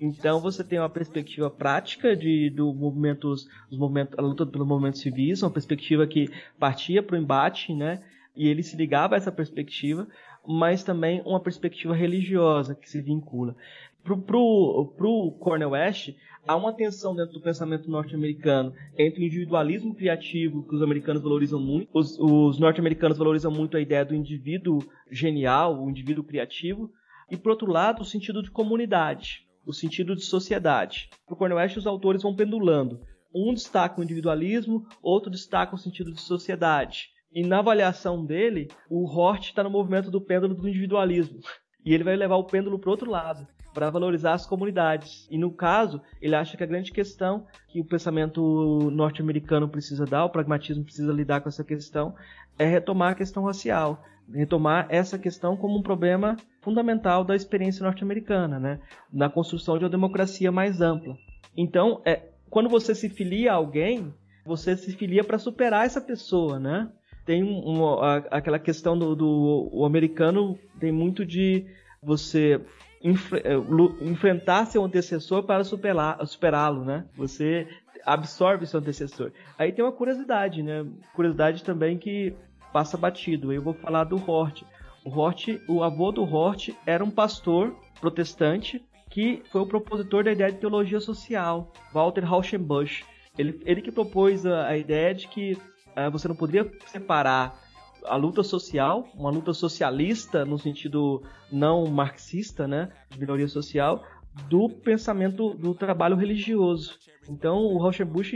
[0.00, 5.00] Então você tem uma perspectiva prática de do movimentos, os movimentos, a luta pelos movimentos
[5.00, 8.02] civis, uma perspectiva que partia para o embate, né?
[8.34, 10.08] E ele se ligava a essa perspectiva,
[10.44, 13.54] mas também uma perspectiva religiosa que se vincula.
[14.02, 16.14] Pro, pro, pro Cornel West,
[16.46, 21.60] há uma tensão dentro do pensamento norte-americano entre o individualismo criativo, que os americanos valorizam
[21.60, 26.90] muito, os, os norte-americanos valorizam muito a ideia do indivíduo genial, o indivíduo criativo,
[27.30, 31.08] e por outro lado, o sentido de comunidade, o sentido de sociedade.
[31.24, 33.00] Para o Cornel West, os autores vão pendulando.
[33.32, 37.10] Um destaca o individualismo, outro destaca o sentido de sociedade.
[37.32, 41.38] E na avaliação dele, o Hort está no movimento do pêndulo do individualismo.
[41.84, 45.26] E ele vai levar o pêndulo para outro lado para valorizar as comunidades.
[45.30, 50.24] E no caso, ele acha que a grande questão que o pensamento norte-americano precisa dar,
[50.24, 52.14] o pragmatismo precisa lidar com essa questão,
[52.58, 58.58] é retomar a questão racial, retomar essa questão como um problema fundamental da experiência norte-americana,
[58.58, 58.80] né?
[59.12, 61.16] na construção de uma democracia mais ampla.
[61.56, 64.12] Então, é, quando você se filia a alguém,
[64.44, 66.90] você se filia para superar essa pessoa, né?
[67.24, 71.66] Tem um, um, a, aquela questão do, do o americano tem muito de
[72.02, 72.60] você
[73.02, 73.56] eh,
[74.00, 77.04] enfrentar seu antecessor para superá-lo, né?
[77.16, 77.66] Você
[78.04, 79.32] absorve seu antecessor.
[79.58, 80.86] Aí tem uma curiosidade, né?
[81.14, 82.34] Curiosidade também que
[82.72, 83.52] passa batido.
[83.52, 84.62] Eu vou falar do Hort.
[85.04, 90.32] O Hort, o avô do Hort era um pastor protestante que foi o propositor da
[90.32, 93.04] ideia de teologia social, Walter Rauschenbusch.
[93.36, 97.60] Ele, ele que propôs a, a ideia de que uh, você não poderia separar
[98.04, 104.04] a luta social, uma luta socialista no sentido não marxista, né, de minoria social,
[104.48, 106.98] do pensamento do trabalho religioso.
[107.28, 108.34] Então, o Rauschenbusch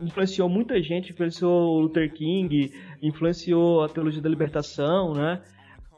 [0.00, 5.42] influenciou muita gente, influenciou Luther King, influenciou a teologia da libertação, né?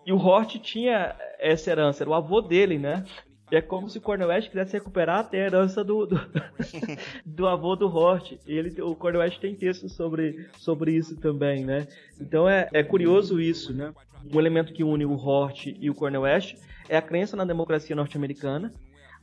[0.06, 3.04] E o Hort tinha essa herança, era o avô dele, né?
[3.50, 6.20] É como se o Cornel West quisesse recuperar até a herança do, do,
[7.26, 8.38] do avô do Hort.
[8.46, 11.88] Ele, o Cornel West tem textos sobre, sobre isso também, né?
[12.20, 13.92] Então é, é curioso isso, né?
[14.32, 16.56] Um elemento que une o Hort e o Cornel West
[16.88, 18.72] é a crença na democracia norte-americana,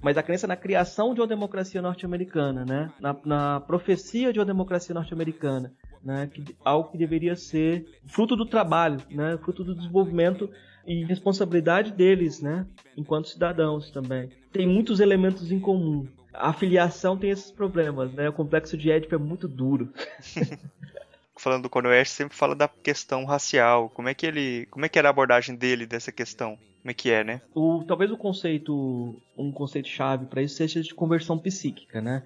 [0.02, 2.92] mas a crença na criação de uma democracia norte-americana, né?
[3.00, 6.30] Na, na, profecia de uma democracia norte-americana, né?
[6.32, 9.38] Que, algo que deveria ser fruto do trabalho, né?
[9.42, 10.50] Fruto do desenvolvimento
[10.88, 12.66] e responsabilidade deles, né?
[12.96, 14.30] Enquanto cidadãos também.
[14.52, 16.08] Tem muitos elementos em comum.
[16.34, 18.30] A filiação tem esses problemas, né?
[18.30, 19.92] O complexo de Édipo é muito duro.
[21.38, 23.90] Falando do Cornel West, sempre fala da questão racial.
[23.90, 26.58] Como é que ele, como é que era a abordagem dele dessa questão?
[26.82, 27.42] Como é que é, né?
[27.54, 32.24] O, talvez o conceito, um conceito chave para isso seja de conversão psíquica, né?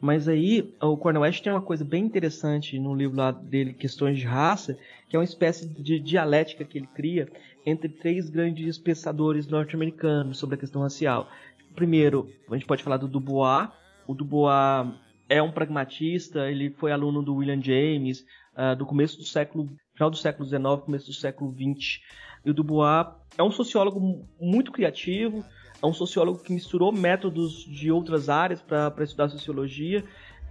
[0.00, 4.18] Mas aí o Cornel West tem uma coisa bem interessante no livro lá dele, Questões
[4.18, 4.78] de Raça,
[5.08, 7.28] que é uma espécie de dialética que ele cria
[7.64, 11.28] entre três grandes pensadores norte-americanos sobre a questão racial.
[11.74, 13.68] Primeiro, a gente pode falar do Dubois.
[14.06, 14.92] O Dubois
[15.28, 18.24] é um pragmatista, ele foi aluno do William James,
[18.56, 22.00] uh, do começo do século, final do século XIX, começo do século XX.
[22.44, 23.06] E o Dubois
[23.38, 25.44] é um sociólogo muito criativo,
[25.84, 30.04] é um sociólogo que misturou métodos de outras áreas para estudar sociologia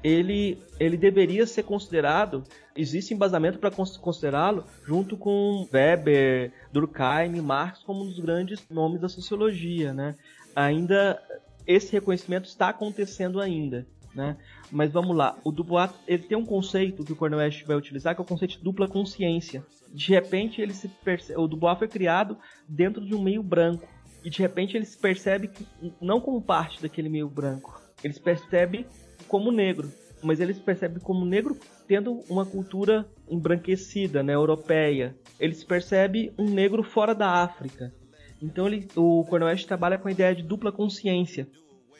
[0.03, 2.43] ele, ele deveria ser considerado,
[2.75, 9.07] existe embasamento para considerá-lo junto com Weber, Durkheim, Marx como um dos grandes nomes da
[9.07, 10.15] sociologia, né?
[10.53, 11.21] Ainda
[11.65, 14.35] esse reconhecimento está acontecendo ainda, né?
[14.69, 18.13] Mas vamos lá, o Dubois ele tem um conceito que o Cornel West vai utilizar
[18.13, 19.65] que é o conceito de dupla consciência.
[19.89, 23.87] De repente ele se percebe, o Dubois foi criado dentro de um meio branco
[24.23, 25.49] e de repente ele se percebe
[26.01, 28.85] não como parte daquele meio branco, ele se percebe
[29.27, 31.57] como negro, mas ele se percebe como negro
[31.87, 35.15] tendo uma cultura embranquecida, né, europeia.
[35.39, 37.93] Ele se percebe um negro fora da África.
[38.41, 41.47] Então ele, o Cornel West trabalha com a ideia de dupla consciência.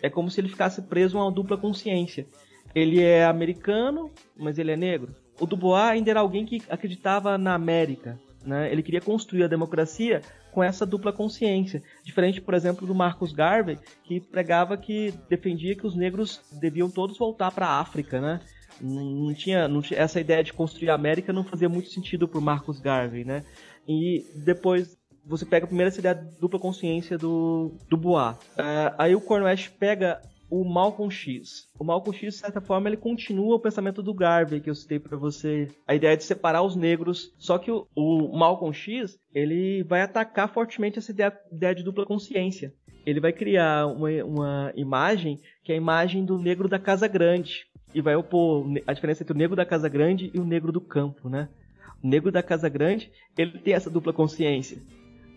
[0.02, 2.28] É como se ele ficasse preso a uma dupla consciência.
[2.76, 5.16] Ele é americano, mas ele é negro.
[5.40, 8.20] O Dubois ainda era alguém que acreditava na América.
[8.46, 8.72] Né?
[8.72, 10.22] Ele queria construir a democracia
[10.54, 11.82] com essa dupla consciência.
[12.04, 17.18] Diferente, por exemplo, do Marcus Garvey, que pregava que defendia que os negros deviam todos
[17.18, 18.40] voltar para a África, né?
[18.80, 22.42] Não tinha, não tinha, essa ideia de construir a América não fazia muito sentido para
[22.42, 23.44] Marcus Garvey, né?
[23.88, 28.36] E depois você pega a primeira ideia dupla consciência do, do Bois.
[28.36, 30.22] Uh, aí o Cornwell pega
[30.54, 31.68] o Malcolm X.
[31.80, 35.00] O Malcolm X, de certa forma, ele continua o pensamento do Garvey que eu citei
[35.00, 35.68] para você.
[35.88, 37.34] A ideia de separar os negros.
[37.40, 42.06] Só que o, o Malcolm X, ele vai atacar fortemente essa ideia, ideia de dupla
[42.06, 42.72] consciência.
[43.04, 47.66] Ele vai criar uma, uma imagem que é a imagem do negro da Casa Grande.
[47.92, 50.82] E vai opor a diferença entre o negro da Casa Grande e o negro do
[50.82, 51.50] campo, né?
[52.04, 54.78] O negro da Casa Grande, ele tem essa dupla consciência.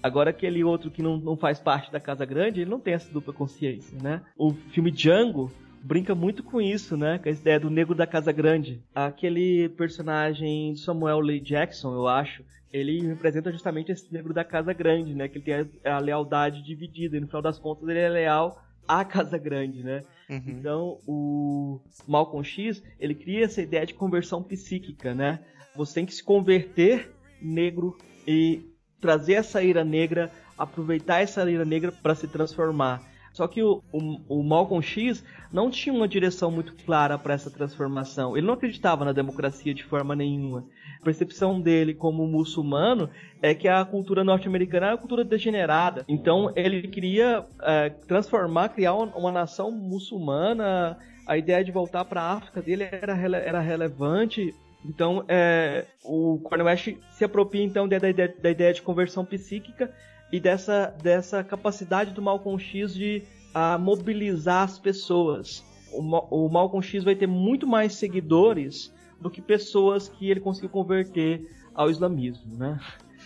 [0.03, 3.13] Agora aquele outro que não, não faz parte da Casa Grande, ele não tem essa
[3.13, 4.23] dupla consciência, né?
[4.37, 5.51] O filme Django
[5.83, 7.19] brinca muito com isso, né?
[7.19, 8.83] Com a ideia do negro da Casa Grande.
[8.95, 15.15] Aquele personagem Samuel Lee Jackson, eu acho, ele representa justamente esse negro da Casa Grande,
[15.15, 15.29] né?
[15.29, 15.55] Que ele tem
[15.85, 19.83] a, a lealdade dividida e no final das contas ele é leal à Casa Grande,
[19.83, 20.03] né?
[20.29, 20.43] Uhum.
[20.47, 25.41] Então, o Malcolm X, ele cria essa ideia de conversão psíquica, né?
[25.77, 28.65] Você tem que se converter negro e
[29.01, 33.03] trazer essa ira negra, aproveitar essa ira negra para se transformar.
[33.37, 37.51] Só que o, o, o, Malcolm X não tinha uma direção muito clara para essa
[37.51, 38.35] transformação.
[38.35, 40.65] Ele não acreditava na democracia de forma nenhuma.
[40.99, 43.11] A percepção dele como muçulmano
[43.43, 46.03] é que a cultura norte-americana é uma cultura degenerada.
[46.09, 50.97] Então ele queria é, transformar, criar uma, uma, nação muçulmana.
[51.27, 54.55] A ideia de voltar para a África dele era, era relevante.
[54.89, 59.93] Então, é, o Cornel West se apropria então da, da, da, ideia de conversão psíquica
[60.33, 63.23] e dessa, dessa capacidade do Malcolm X de
[63.53, 65.65] a, mobilizar as pessoas.
[65.93, 70.71] O, o Malcolm X vai ter muito mais seguidores do que pessoas que ele conseguiu
[70.71, 72.79] converter ao islamismo, né?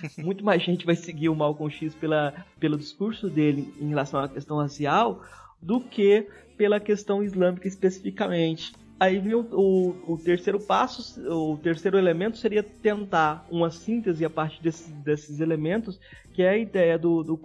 [0.16, 4.29] Muito mais gente vai seguir o Malcolm X pela, pelo discurso dele em relação à
[4.29, 5.23] questão racial
[5.61, 8.73] do que pela questão islâmica especificamente.
[9.01, 14.29] Aí vem o, o, o, terceiro passo, o terceiro elemento seria tentar uma síntese a
[14.29, 15.99] partir desses, desses elementos,
[16.35, 17.41] que é a ideia do, do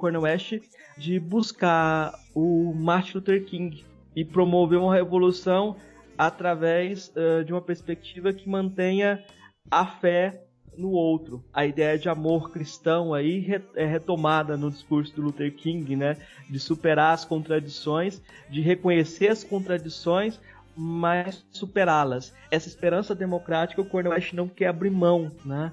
[0.97, 5.77] de buscar o Martin Luther King e promover uma revolução
[6.17, 9.23] através uh, de uma perspectiva que mantenha
[9.71, 10.41] a fé
[10.77, 11.41] no outro.
[11.53, 16.17] A ideia de amor cristão aí é retomada no discurso do Luther King, né?
[16.49, 20.39] De superar as contradições, de reconhecer as contradições,
[20.75, 22.33] mas superá-las.
[22.51, 25.71] Essa esperança democrática o Cornel West não quer abrir mão, né?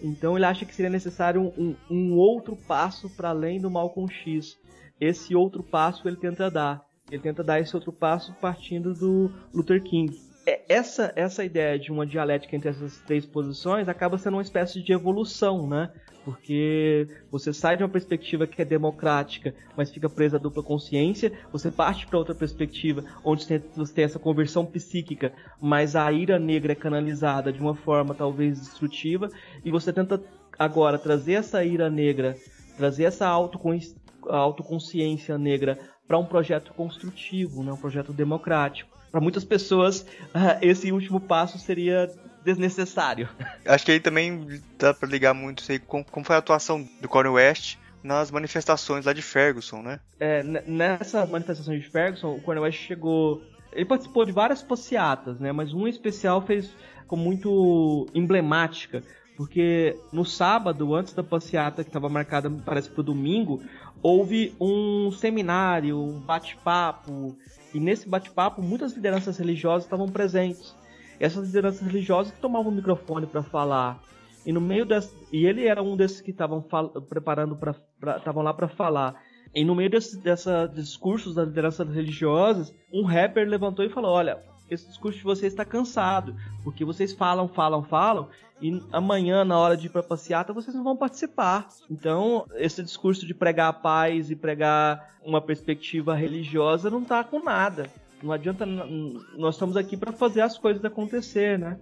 [0.00, 4.58] Então ele acha que seria necessário um, um outro passo para além do Malcolm X.
[5.00, 6.84] Esse outro passo ele tenta dar.
[7.10, 10.14] Ele tenta dar esse outro passo partindo do Luther King.
[10.46, 14.82] É, essa, essa ideia de uma dialética entre essas três posições acaba sendo uma espécie
[14.82, 15.90] de evolução, né?
[16.24, 21.32] Porque você sai de uma perspectiva que é democrática, mas fica presa à dupla consciência,
[21.52, 26.72] você parte para outra perspectiva onde você tem essa conversão psíquica, mas a ira negra
[26.72, 29.28] é canalizada de uma forma talvez destrutiva,
[29.64, 30.22] e você tenta
[30.58, 32.36] agora trazer essa ira negra,
[32.76, 38.94] trazer essa autoconsciência negra para um projeto construtivo, né, um projeto democrático.
[39.10, 40.06] Para muitas pessoas,
[40.60, 42.10] esse último passo seria
[42.44, 43.28] desnecessário.
[43.66, 47.08] Acho que aí também dá para ligar muito sei, com como foi a atuação do
[47.08, 49.98] Cornel West nas manifestações lá de Ferguson, né?
[50.20, 53.42] É, nessa manifestação de Ferguson, o Cornel West chegou.
[53.72, 55.50] Ele participou de várias passeatas, né?
[55.50, 56.70] Mas uma especial fez
[57.06, 59.02] com muito emblemática,
[59.36, 63.62] porque no sábado, antes da passeata que estava marcada, parece para o domingo,
[64.02, 67.36] houve um seminário, um bate-papo,
[67.72, 70.74] e nesse bate-papo muitas lideranças religiosas estavam presentes
[71.18, 74.02] essas lideranças religiosas que tomavam o microfone para falar.
[74.44, 76.62] E no meio das, e ele era um desses que estavam
[77.08, 77.74] preparando para
[78.16, 79.14] estavam lá para falar.
[79.54, 84.42] E no meio desse dessa discursos das lideranças religiosas, um rapper levantou e falou: "Olha,
[84.70, 88.28] esse discurso de vocês está cansado, porque vocês falam, falam, falam,
[88.60, 91.68] e amanhã, na hora de ir para passeata, vocês não vão participar.
[91.90, 97.42] Então, esse discurso de pregar a paz e pregar uma perspectiva religiosa não tá com
[97.42, 97.90] nada.
[98.24, 98.64] Não adianta.
[98.64, 101.78] Nós estamos aqui para fazer as coisas acontecer, né?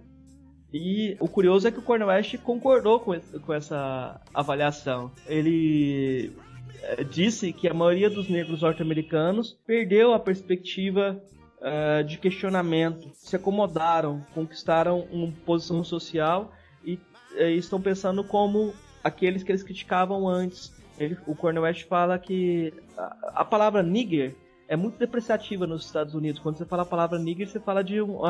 [0.73, 5.09] E o curioso é que o Cornel West concordou com, com essa avaliação.
[5.25, 6.33] Ele
[6.81, 11.21] eh, disse que a maioria dos negros norte-americanos perdeu a perspectiva
[11.59, 16.51] uh, de questionamento, se acomodaram, conquistaram uma posição social
[16.83, 16.95] e
[17.35, 18.73] uh, estão pensando como
[19.03, 20.73] aqueles que eles criticavam antes.
[20.99, 24.35] Ele, o Cornel West fala que a, a palavra nigger
[24.73, 26.39] é muito depreciativa nos Estados Unidos.
[26.41, 28.25] Quando você fala a palavra nigger, você fala de uh,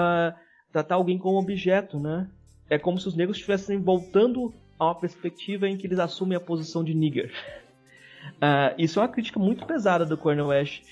[0.73, 2.27] tratar alguém como objeto, né?
[2.69, 6.41] É como se os negros estivessem voltando a uma perspectiva em que eles assumem a
[6.41, 7.31] posição de nigger.
[8.35, 10.83] Uh, isso é uma crítica muito pesada do Cornel West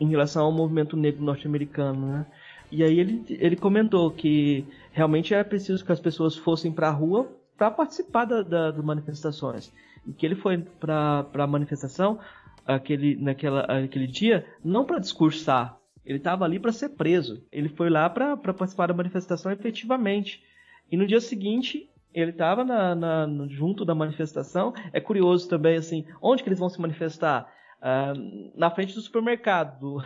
[0.00, 2.26] em relação ao movimento negro norte-americano, né?
[2.72, 6.92] E aí ele, ele comentou que realmente era preciso que as pessoas fossem para a
[6.92, 9.70] rua para participar da, da, das manifestações.
[10.06, 12.18] E que ele foi para a manifestação
[12.66, 17.42] aquele, naquela, aquele dia não para discursar, ele estava ali para ser preso.
[17.50, 20.42] Ele foi lá para participar da manifestação efetivamente.
[20.90, 24.72] E no dia seguinte ele estava na, na, junto da manifestação.
[24.92, 27.52] É curioso também, assim, onde que eles vão se manifestar?
[27.80, 30.04] Uh, na frente do supermercado, do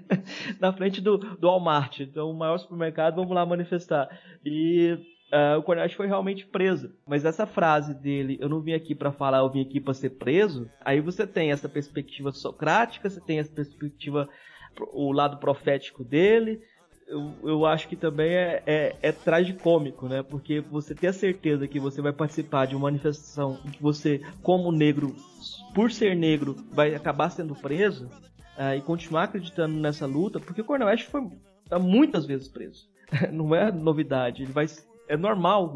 [0.58, 4.08] na frente do, do Walmart, então o maior supermercado, vamos lá manifestar.
[4.42, 4.98] E
[5.32, 6.92] uh, o Cornelius foi realmente preso.
[7.06, 10.10] Mas essa frase dele, eu não vim aqui para falar, eu vim aqui para ser
[10.10, 14.28] preso, aí você tem essa perspectiva socrática, você tem essa perspectiva,
[14.92, 16.60] o lado profético dele,
[17.08, 20.22] eu, eu acho que também é, é, é tragicômico, né?
[20.22, 24.20] Porque você ter a certeza que você vai participar de uma manifestação em que você,
[24.42, 25.16] como negro,
[25.74, 28.06] por ser negro, vai acabar sendo preso
[28.58, 31.22] uh, e continuar acreditando nessa luta, porque o Cornel West foi
[31.68, 32.88] tá muitas vezes preso.
[33.32, 34.66] Não é novidade, ele vai
[35.08, 35.74] é normal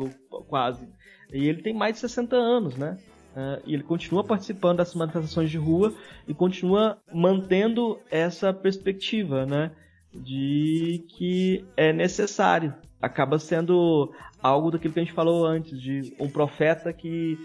[0.48, 0.88] quase.
[1.32, 2.98] E ele tem mais de 60 anos, né?
[3.34, 5.94] Uh, e ele continua participando dessas manifestações de rua
[6.28, 9.70] e continua mantendo essa perspectiva, né?
[10.14, 12.74] de que é necessário.
[13.00, 17.38] Acaba sendo algo daquilo que a gente falou antes, de um profeta que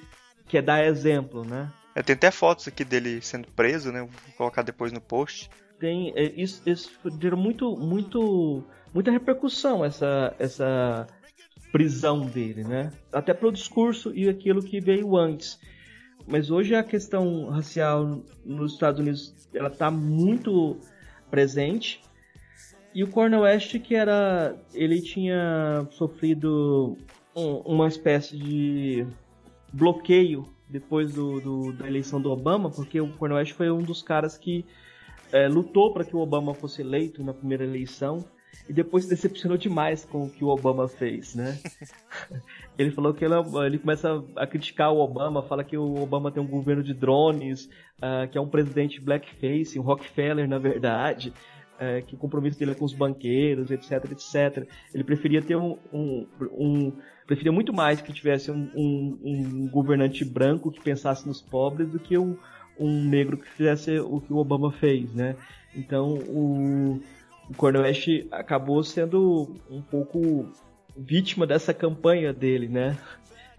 [0.48, 1.72] quer dar exemplo, né?
[1.96, 4.02] É, tem até fotos aqui dele sendo preso, né?
[4.02, 5.50] Vou colocar depois no post.
[5.80, 8.64] Tem, é, isso, isso gerou muito, muito,
[8.94, 11.08] muita repercussão essa, essa
[11.78, 12.92] prisão dele, né?
[13.14, 15.60] Até pelo discurso e aquilo que veio antes.
[16.28, 20.78] Mas hoje a questão racial nos Estados Unidos ela está muito
[21.30, 22.02] presente
[22.96, 24.58] e o Cornel West, que era.
[24.74, 26.98] Ele tinha sofrido
[27.36, 29.06] um, uma espécie de
[29.72, 34.02] bloqueio depois do, do, da eleição do Obama, porque o Cornel West foi um dos
[34.02, 34.66] caras que
[35.32, 38.26] é, lutou para que o Obama fosse eleito na primeira eleição
[38.68, 41.58] e depois se decepcionou demais com o que o Obama fez, né?
[42.78, 43.34] ele falou que ele,
[43.66, 47.70] ele, começa a criticar o Obama, fala que o Obama tem um governo de drones,
[47.98, 51.34] uh, que é um presidente blackface, um Rockefeller na verdade
[51.80, 54.68] é, que o compromisso dele é com os banqueiros, etc, etc.
[54.94, 56.94] Ele preferia ter um, um, um
[57.26, 62.00] preferia muito mais que tivesse um, um, um, governante branco que pensasse nos pobres do
[62.00, 62.38] que um,
[62.80, 65.36] um negro que fizesse o que o Obama fez, né?
[65.76, 67.00] Então o,
[67.50, 70.52] o Cornel West acabou sendo um pouco
[70.98, 72.98] vítima dessa campanha dele, né?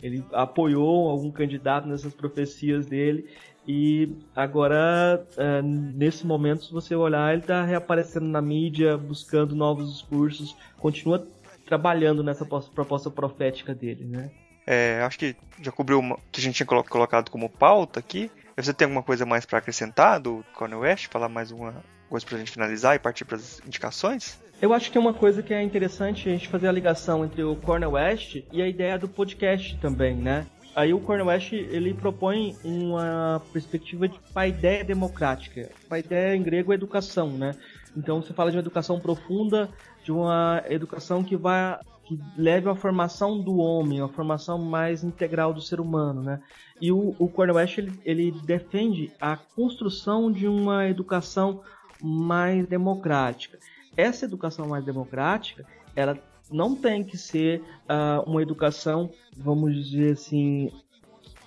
[0.03, 3.28] Ele apoiou algum candidato nessas profecias dele
[3.66, 9.93] e agora, uh, nesse momento, se você olhar, ele está reaparecendo na mídia, buscando novos
[9.93, 11.26] discursos, continua
[11.66, 14.30] trabalhando nessa proposta profética dele, né?
[14.66, 18.30] É, acho que já cobriu o que a gente tinha colocado como pauta aqui.
[18.59, 21.07] Você tem alguma coisa mais para acrescentar do Cornel West?
[21.07, 21.77] Falar mais uma
[22.11, 24.37] coisa para a gente finalizar e partir para as indicações?
[24.61, 27.45] Eu acho que é uma coisa que é interessante a gente fazer a ligação entre
[27.45, 30.45] o Cornel West e a ideia do podcast também, né?
[30.75, 35.71] Aí o Cornel West ele propõe uma perspectiva de paideia democrática.
[35.89, 37.55] Paideia em grego é educação, né?
[37.97, 39.69] Então você fala de uma educação profunda,
[40.03, 41.79] de uma educação que vai
[42.09, 46.41] que leve à formação do homem, a formação mais integral do ser humano, né?
[46.81, 51.61] E o, o Cornel West ele, ele defende a construção de uma educação
[52.03, 53.59] mais democrática.
[53.95, 56.19] Essa educação mais democrática, ela
[56.51, 60.73] não tem que ser uh, uma educação, vamos dizer assim.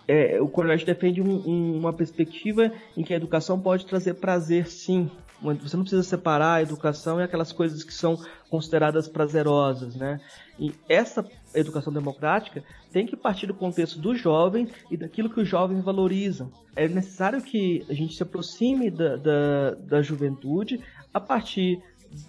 [0.08, 4.68] É, o Cornelius defende um, um, uma perspectiva em que a educação pode trazer prazer,
[4.68, 5.10] sim.
[5.42, 8.20] Você não precisa separar a educação e aquelas coisas que são
[8.50, 10.20] consideradas prazerosas, né?
[10.60, 11.26] E essa
[11.56, 16.52] educação democrática tem que partir do contexto dos jovens e daquilo que os jovens valorizam.
[16.76, 20.80] É necessário que a gente se aproxime da, da, da juventude
[21.14, 21.82] a partir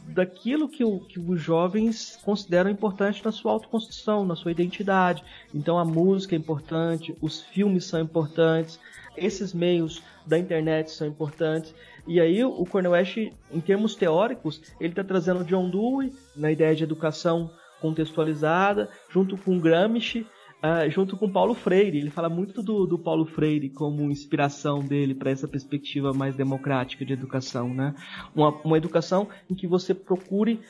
[0.09, 5.25] daquilo que, o, que os jovens consideram importante na sua autoconstrução, na sua identidade.
[5.53, 8.79] Então a música é importante, os filmes são importantes,
[9.17, 11.75] esses meios da internet são importantes.
[12.07, 16.75] E aí o Cornel West, em termos teóricos, ele está trazendo John Dewey na ideia
[16.75, 17.51] de educação
[17.81, 20.27] contextualizada, junto com Gramsci,
[20.63, 21.99] uh, junto com Paulo Freire.
[21.99, 27.05] Ele fala muito do, do Paulo Freire como inspiração dele para essa perspectiva mais democrática
[27.05, 27.95] de educação, né?
[28.35, 30.61] Uma, uma educação em que você procure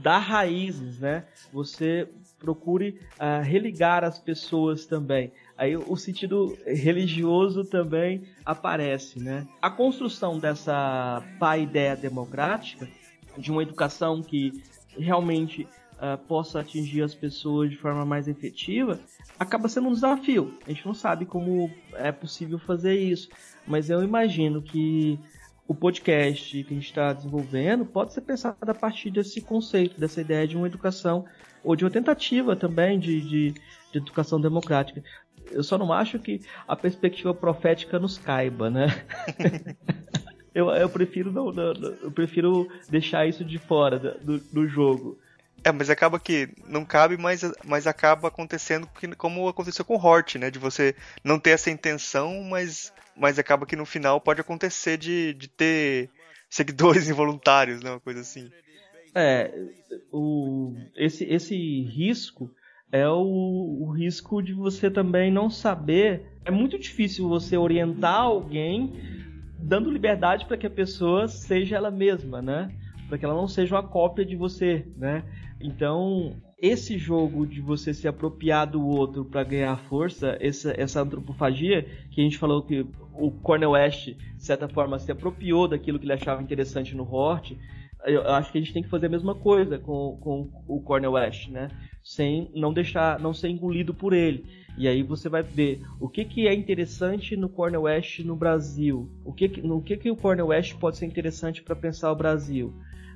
[0.00, 1.24] dar raízes, né?
[1.52, 5.32] Você procure uh, religar as pessoas também.
[5.60, 9.46] Aí o sentido religioso também aparece, né?
[9.60, 12.88] A construção dessa paideia democrática,
[13.36, 14.64] de uma educação que
[14.96, 18.98] realmente uh, possa atingir as pessoas de forma mais efetiva,
[19.38, 20.56] acaba sendo um desafio.
[20.66, 23.28] A gente não sabe como é possível fazer isso,
[23.66, 25.18] mas eu imagino que
[25.68, 30.22] o podcast que a gente está desenvolvendo pode ser pensado a partir desse conceito, dessa
[30.22, 31.26] ideia de uma educação
[31.62, 33.54] ou de uma tentativa também de, de,
[33.92, 35.04] de educação democrática.
[35.50, 38.86] Eu só não acho que a perspectiva profética nos caiba, né?
[40.54, 41.72] eu, eu prefiro não, não,
[42.02, 45.18] eu prefiro deixar isso de fora do, do jogo.
[45.62, 50.02] É, mas acaba que não cabe, mas, mas acaba acontecendo que, como aconteceu com o
[50.02, 50.50] Hort, né?
[50.50, 55.34] De você não ter essa intenção, mas, mas acaba que no final pode acontecer de,
[55.34, 56.08] de ter
[56.48, 57.90] seguidores involuntários, né?
[57.90, 58.50] Uma coisa assim.
[59.14, 59.52] É,
[60.12, 62.50] o, esse, esse risco
[62.92, 66.38] é o, o risco de você também não saber.
[66.44, 68.92] É muito difícil você orientar alguém
[69.58, 72.74] dando liberdade para que a pessoa seja ela mesma, né?
[73.08, 75.24] Para que ela não seja uma cópia de você, né?
[75.60, 81.86] Então, esse jogo de você se apropriar do outro para ganhar força, essa, essa antropofagia,
[82.10, 86.06] que a gente falou que o Cornel West, de certa forma, se apropriou daquilo que
[86.06, 87.56] ele achava interessante no Hort,
[88.04, 91.12] eu acho que a gente tem que fazer a mesma coisa com, com o Cornel
[91.12, 91.68] West, né?
[92.02, 94.44] Sem não deixar, não ser engolido por ele.
[94.78, 99.10] E aí você vai ver o que, que é interessante no Cornel West no Brasil.
[99.24, 102.72] O que, no que, que o Cornel West pode ser interessante para pensar o Brasil.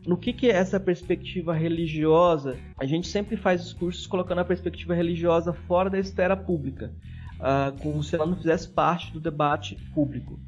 [0.07, 2.59] No que, que é essa perspectiva religiosa?
[2.79, 6.93] A gente sempre faz os cursos colocando a perspectiva religiosa fora da esfera pública,
[7.41, 10.39] uh, como se ela não fizesse parte do debate público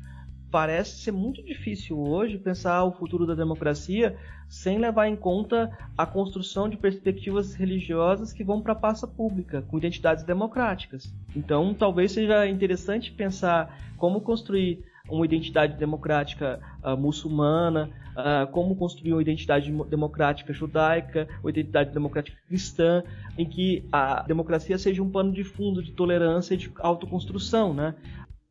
[0.51, 4.16] parece ser muito difícil hoje pensar o futuro da democracia
[4.49, 9.62] sem levar em conta a construção de perspectivas religiosas que vão para a passa pública,
[9.62, 11.12] com identidades democráticas.
[11.34, 19.12] Então, talvez seja interessante pensar como construir uma identidade democrática uh, muçulmana, uh, como construir
[19.12, 23.03] uma identidade democrática judaica, uma identidade democrática cristã,
[23.38, 27.94] em que a democracia seja um pano de fundo de tolerância e de autoconstrução, né?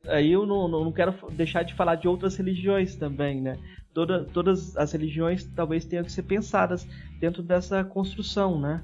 [0.08, 3.58] Aí eu não, não quero deixar de falar de outras religiões também, né?
[3.94, 6.88] Toda, todas as religiões talvez tenham que ser pensadas
[7.20, 8.84] dentro dessa construção, né?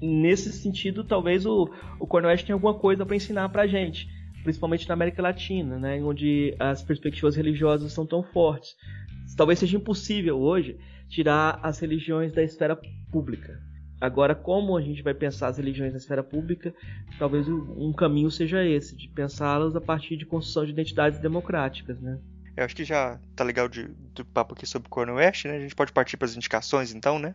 [0.00, 1.70] Nesse sentido, talvez o,
[2.00, 4.08] o Cornwest tenha alguma coisa para ensinar para gente,
[4.42, 6.02] principalmente na América Latina, né?
[6.02, 8.74] Onde as perspectivas religiosas são tão fortes.
[9.36, 10.78] Talvez seja impossível hoje
[11.08, 12.78] tirar as religiões da esfera
[13.10, 13.60] pública,
[14.00, 16.74] Agora, como a gente vai pensar as religiões na esfera pública,
[17.18, 22.18] talvez um caminho seja esse, de pensá-las a partir de construção de identidades democráticas, né?
[22.56, 25.56] Eu acho que já tá legal de, do papo aqui sobre Cornel West, né?
[25.56, 27.34] A gente pode partir para as indicações, então, né?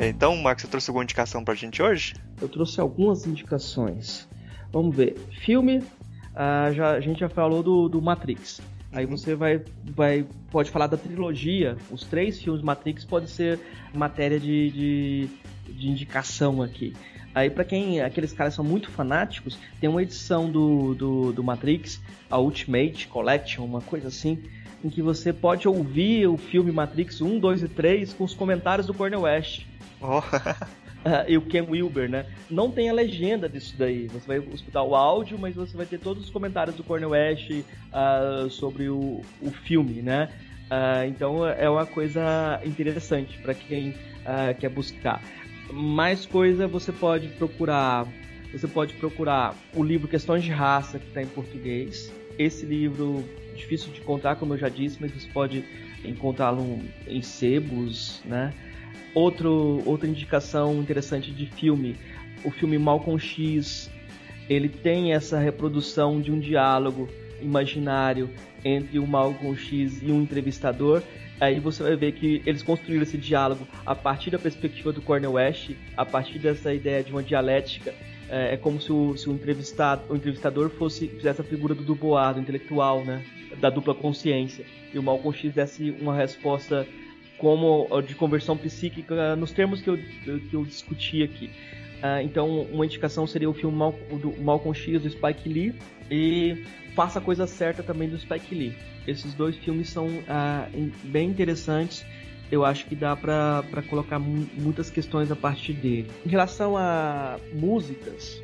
[0.00, 2.14] Então, Marcos, você trouxe alguma indicação pra gente hoje?
[2.40, 4.26] Eu trouxe algumas indicações.
[4.72, 5.18] Vamos ver.
[5.44, 8.62] Filme, uh, já, a gente já falou do, do Matrix.
[8.92, 11.76] Aí você vai, vai pode falar da trilogia.
[11.90, 13.60] Os três filmes Matrix pode ser
[13.94, 15.28] matéria de, de,
[15.72, 16.94] de indicação aqui.
[17.32, 22.00] Aí para quem aqueles caras são muito fanáticos, tem uma edição do, do, do Matrix,
[22.28, 24.42] a Ultimate Collection, uma coisa assim,
[24.82, 28.86] em que você pode ouvir o filme Matrix 1, 2 e 3 com os comentários
[28.86, 29.64] do Cornel West.
[30.00, 30.20] Oh.
[31.00, 32.26] Uh, e o Ken Wilber, né?
[32.50, 34.06] Não tem a legenda disso daí.
[34.08, 37.50] Você vai escutar o áudio, mas você vai ter todos os comentários do Cornel West
[37.50, 40.28] uh, sobre o, o filme, né?
[40.66, 43.94] Uh, então é uma coisa interessante para quem
[44.60, 45.20] quer buscar.
[45.72, 48.06] Mais coisa você pode procurar.
[48.52, 52.12] Você pode procurar o livro Questões de Raça que está em português.
[52.38, 53.24] Esse livro
[53.56, 55.64] difícil de encontrar, como eu já disse, mas você pode
[56.04, 58.52] encontrá-lo em sebos, né?
[59.14, 61.96] Outro, outra indicação interessante de filme,
[62.44, 63.90] o filme Malcolm X,
[64.48, 67.08] ele tem essa reprodução de um diálogo
[67.40, 68.30] imaginário
[68.64, 71.02] entre o Malcolm X e um entrevistador.
[71.40, 75.32] Aí você vai ver que eles construíram esse diálogo a partir da perspectiva do Cornel
[75.32, 77.94] West, a partir dessa ideia de uma dialética.
[78.28, 81.82] É, é como se o, se o, entrevistado, o entrevistador fosse fizesse a figura do
[81.82, 83.24] Dubois, do intelectual, né?
[83.58, 84.64] Da dupla consciência.
[84.92, 86.86] E o Malcolm X desse uma resposta
[87.40, 91.50] como de conversão psíquica nos termos que eu, que eu discuti aqui.
[92.00, 95.74] Uh, então, uma indicação seria o filme Mal, do Malcolm X do Spike Lee
[96.10, 96.64] e
[96.94, 98.74] Faça a Coisa Certa também do Spike Lee.
[99.06, 102.04] Esses dois filmes são uh, bem interessantes.
[102.50, 106.10] Eu acho que dá para colocar muitas questões a partir dele.
[106.26, 108.42] Em relação a músicas,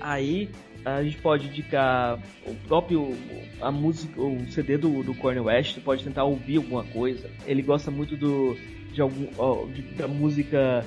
[0.00, 0.48] aí
[0.84, 3.16] a gente pode indicar o próprio
[3.60, 7.30] a música, o CD do, do Cornel West, pode tentar ouvir alguma coisa.
[7.46, 8.56] Ele gosta muito do
[8.92, 9.26] de algum
[9.72, 10.84] de, da música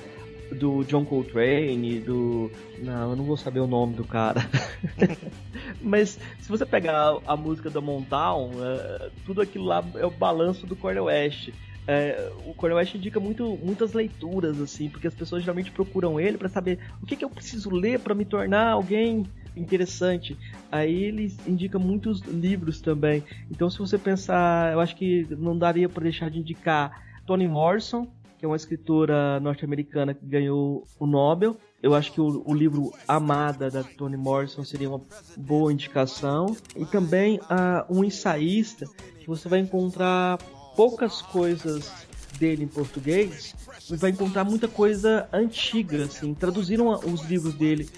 [0.52, 2.50] do John Coltrane, do.
[2.78, 4.48] Não, eu não vou saber o nome do cara.
[5.82, 10.66] Mas se você pegar a, música da Montown, é, tudo aquilo lá é o balanço
[10.66, 11.50] do Cornel West.
[11.88, 16.36] É, o Cornel West indica muito, muitas leituras, assim, porque as pessoas geralmente procuram ele
[16.36, 19.24] para saber o que, que eu preciso ler para me tornar alguém
[19.56, 20.36] interessante.
[20.70, 23.24] Aí ele indica muitos livros também.
[23.50, 28.06] Então, se você pensar, eu acho que não daria para deixar de indicar Toni Morrison,
[28.38, 31.56] que é uma escritora norte-americana que ganhou o Nobel.
[31.82, 35.00] Eu acho que o, o, livro Amada da Toni Morrison seria uma
[35.36, 36.56] boa indicação.
[36.76, 38.86] E também uh, um ensaísta
[39.18, 40.38] que você vai encontrar
[40.76, 42.06] poucas coisas
[42.38, 43.54] dele em português,
[43.90, 46.34] vai encontrar muita coisa antiga, assim.
[46.34, 47.88] Traduziram os livros dele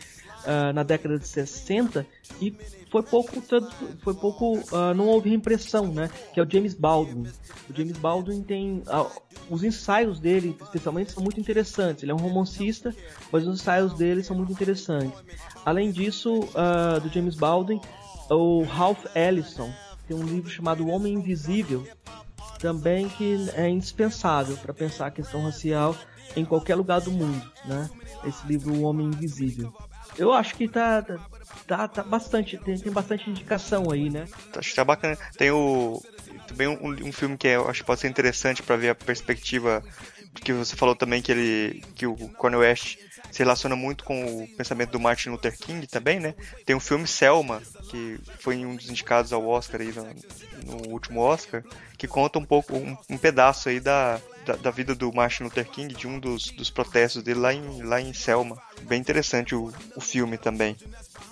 [0.49, 2.07] uh, na década de 60
[2.41, 2.57] e
[2.91, 3.43] foi pouco,
[4.01, 6.11] foi pouco, uh, não houve reimpressão, né?
[6.33, 7.29] Que é o James Baldwin.
[7.69, 9.11] O James Baldwin tem, uh,
[9.51, 12.03] os ensaios dele, especialmente, são muito interessantes.
[12.03, 12.95] Ele é um romancista,
[13.31, 15.19] mas os ensaios dele são muito interessantes.
[15.65, 17.81] Além disso, uh, do James Baldwin,
[18.31, 19.71] o Ralph Ellison
[20.07, 21.87] tem um livro chamado O Homem Invisível,
[22.59, 25.95] também que é indispensável para pensar a questão racial
[26.35, 27.91] em qualquer lugar do mundo, né?
[28.25, 29.73] Esse livro O Homem Invisível.
[30.19, 31.05] Eu acho que tá,
[31.67, 34.27] tá, tá bastante, tem, tem bastante indicação aí, né?
[34.57, 35.17] Acho que tá bacana.
[35.37, 36.03] Tem o
[36.47, 39.83] também um, um filme que eu acho que pode ser interessante para ver a perspectiva
[40.35, 42.99] que você falou também que ele que o Cornel West
[43.31, 46.35] se relaciona muito com o pensamento do Martin Luther King também, né?
[46.65, 47.61] Tem um filme Selma,
[47.91, 51.63] que foi um dos indicados ao Oscar aí no, no último Oscar,
[51.97, 55.69] que conta um pouco, um, um pedaço aí da, da, da, vida do Martin Luther
[55.69, 58.57] King, de um dos, dos protestos dele lá em, lá em Selma.
[58.83, 60.75] Bem interessante o, o filme também.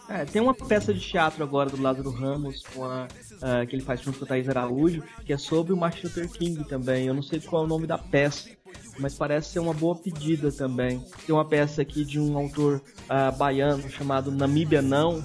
[0.08, 3.82] É, tem uma peça de teatro agora do Lázaro Ramos, com a, uh, que ele
[3.82, 7.06] faz junto com a Thaís Araújo, que é sobre o Martin Luther King também.
[7.06, 8.50] Eu não sei qual é o nome da peça,
[8.98, 11.02] mas parece ser uma boa pedida também.
[11.26, 15.24] Tem uma peça aqui de um autor uh, baiano chamado Namíbia Não,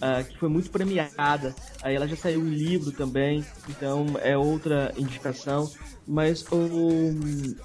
[0.00, 1.54] uh, que foi muito premiada.
[1.82, 5.70] Aí ela já saiu em livro também, então é outra indicação.
[6.06, 6.44] Mas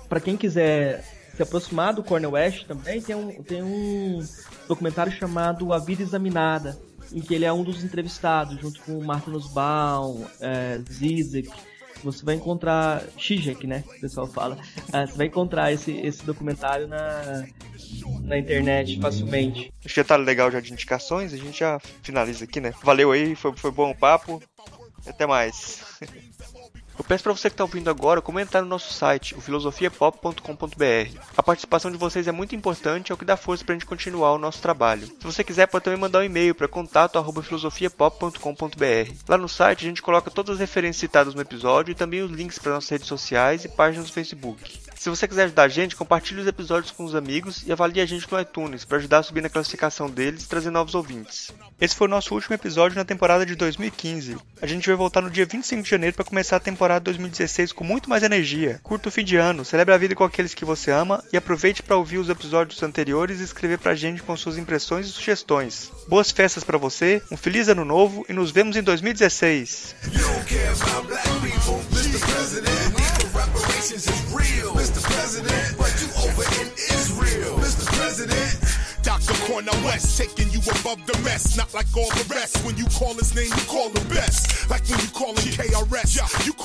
[0.07, 1.03] para quem quiser
[1.35, 4.19] se aproximar do Cornel West também, tem um, tem um
[4.67, 6.77] documentário chamado A Vida Examinada,
[7.11, 11.49] em que ele é um dos entrevistados, junto com Martin Nussbaum, é, Zizek,
[12.03, 13.83] você vai encontrar Zizek, né?
[13.97, 14.57] O pessoal fala.
[14.93, 17.45] É, você vai encontrar esse, esse documentário na,
[18.23, 19.73] na internet facilmente.
[19.83, 22.73] Acho que já tá legal já de indicações, a gente já finaliza aqui, né?
[22.83, 24.41] Valeu aí, foi, foi bom o papo.
[25.05, 25.83] Até mais.
[26.97, 31.19] Eu peço para você que está ouvindo agora comentar no nosso site, o filosofiapop.com.br.
[31.35, 33.85] A participação de vocês é muito importante, é o que dá força para a gente
[33.85, 35.07] continuar o nosso trabalho.
[35.07, 39.13] Se você quiser, pode também mandar um e-mail para contato@filosofiapop.com.br.
[39.27, 42.31] Lá no site a gente coloca todas as referências citadas no episódio e também os
[42.31, 44.85] links para nossas redes sociais e páginas do Facebook.
[44.95, 48.05] Se você quiser ajudar a gente, compartilhe os episódios com os amigos e avalie a
[48.05, 51.51] gente no iTunes para ajudar a subir na classificação deles e trazer novos ouvintes.
[51.79, 54.37] Esse foi o nosso último episódio na temporada de 2015.
[54.61, 57.83] A gente vai voltar no dia 25 de janeiro para começar a temporada 2016 com
[57.83, 58.79] muito mais energia.
[58.83, 61.83] Curta o fim de ano, celebre a vida com aqueles que você ama e aproveite
[61.83, 65.91] para ouvir os episódios anteriores e escrever para a gente com suas impressões e sugestões.
[66.07, 69.95] Boas festas para você, um feliz ano novo e nos vemos em 2016.
[73.85, 75.01] reparations is real, Mr.
[75.03, 75.77] President.
[75.77, 77.85] But you over in Israel, Mr.
[77.97, 78.75] President.
[79.05, 79.37] Dr.
[79.45, 82.57] Cornel West taking you above the mess, not like all the rest.
[82.65, 84.67] When you call his name, you call him best.
[84.69, 86.64] Like when you call him KRS, you call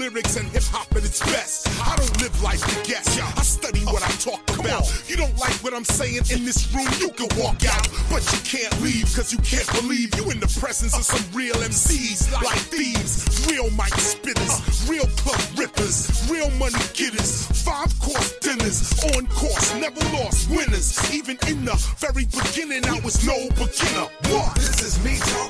[0.00, 1.68] lyrics and hip hop at its best.
[1.84, 4.88] I don't live life to guess, I study what I talk about.
[5.06, 8.40] You don't like what I'm saying in this room, you can walk out, but you
[8.40, 12.56] can't leave because you can't believe you in the presence of some real MCs like
[12.72, 19.74] thieves, real mic spitters, real club rippers, real money getters, five course dinners, on course,
[19.76, 20.96] never lost winners.
[21.12, 24.08] Even in the very beginning, I was no beginner.
[24.32, 24.56] What?
[24.56, 25.49] This is me talking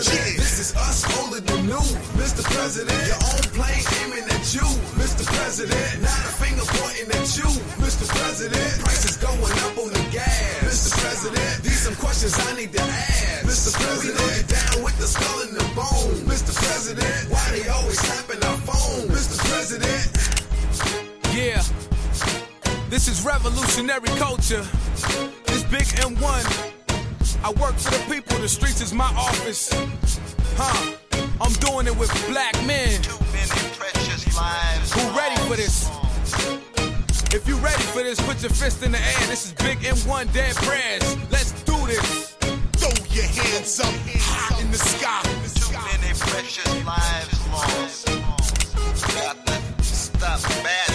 [0.00, 0.32] President.
[0.32, 0.40] Yeah.
[0.40, 1.84] This is us holding the new,
[2.16, 2.40] Mr.
[2.40, 2.96] President.
[3.04, 4.64] Your own plane aiming at you,
[4.96, 5.28] Mr.
[5.28, 6.00] President.
[6.00, 7.44] Not a finger pointing at you,
[7.84, 8.08] Mr.
[8.08, 8.80] President.
[8.80, 10.96] Prices going up on the gas, Mr.
[11.04, 11.52] President.
[11.60, 13.76] These some questions I need to ask, Mr.
[13.76, 14.24] President.
[14.24, 16.56] We down with the skull and the bone, Mr.
[16.56, 17.28] President.
[17.28, 19.36] Why they always tapping our phone, Mr.
[19.52, 20.00] President?
[21.36, 21.60] Yeah.
[22.88, 24.64] This is revolutionary culture.
[25.44, 26.79] This big M1.
[27.42, 29.70] I work for the people, the streets is my office.
[30.56, 30.96] Huh?
[31.40, 33.00] I'm doing it with black men.
[33.00, 34.92] Too many precious lives.
[34.92, 35.88] Who ready for this?
[37.32, 39.26] If you ready for this, put your fist in the air.
[39.28, 41.16] This is Big M1 Dead Prayers.
[41.30, 42.36] Let's do this.
[42.76, 45.22] Throw your hands up high in the sky.
[45.54, 48.08] Too many precious lives lost.
[48.96, 50.89] Stop to stop bad.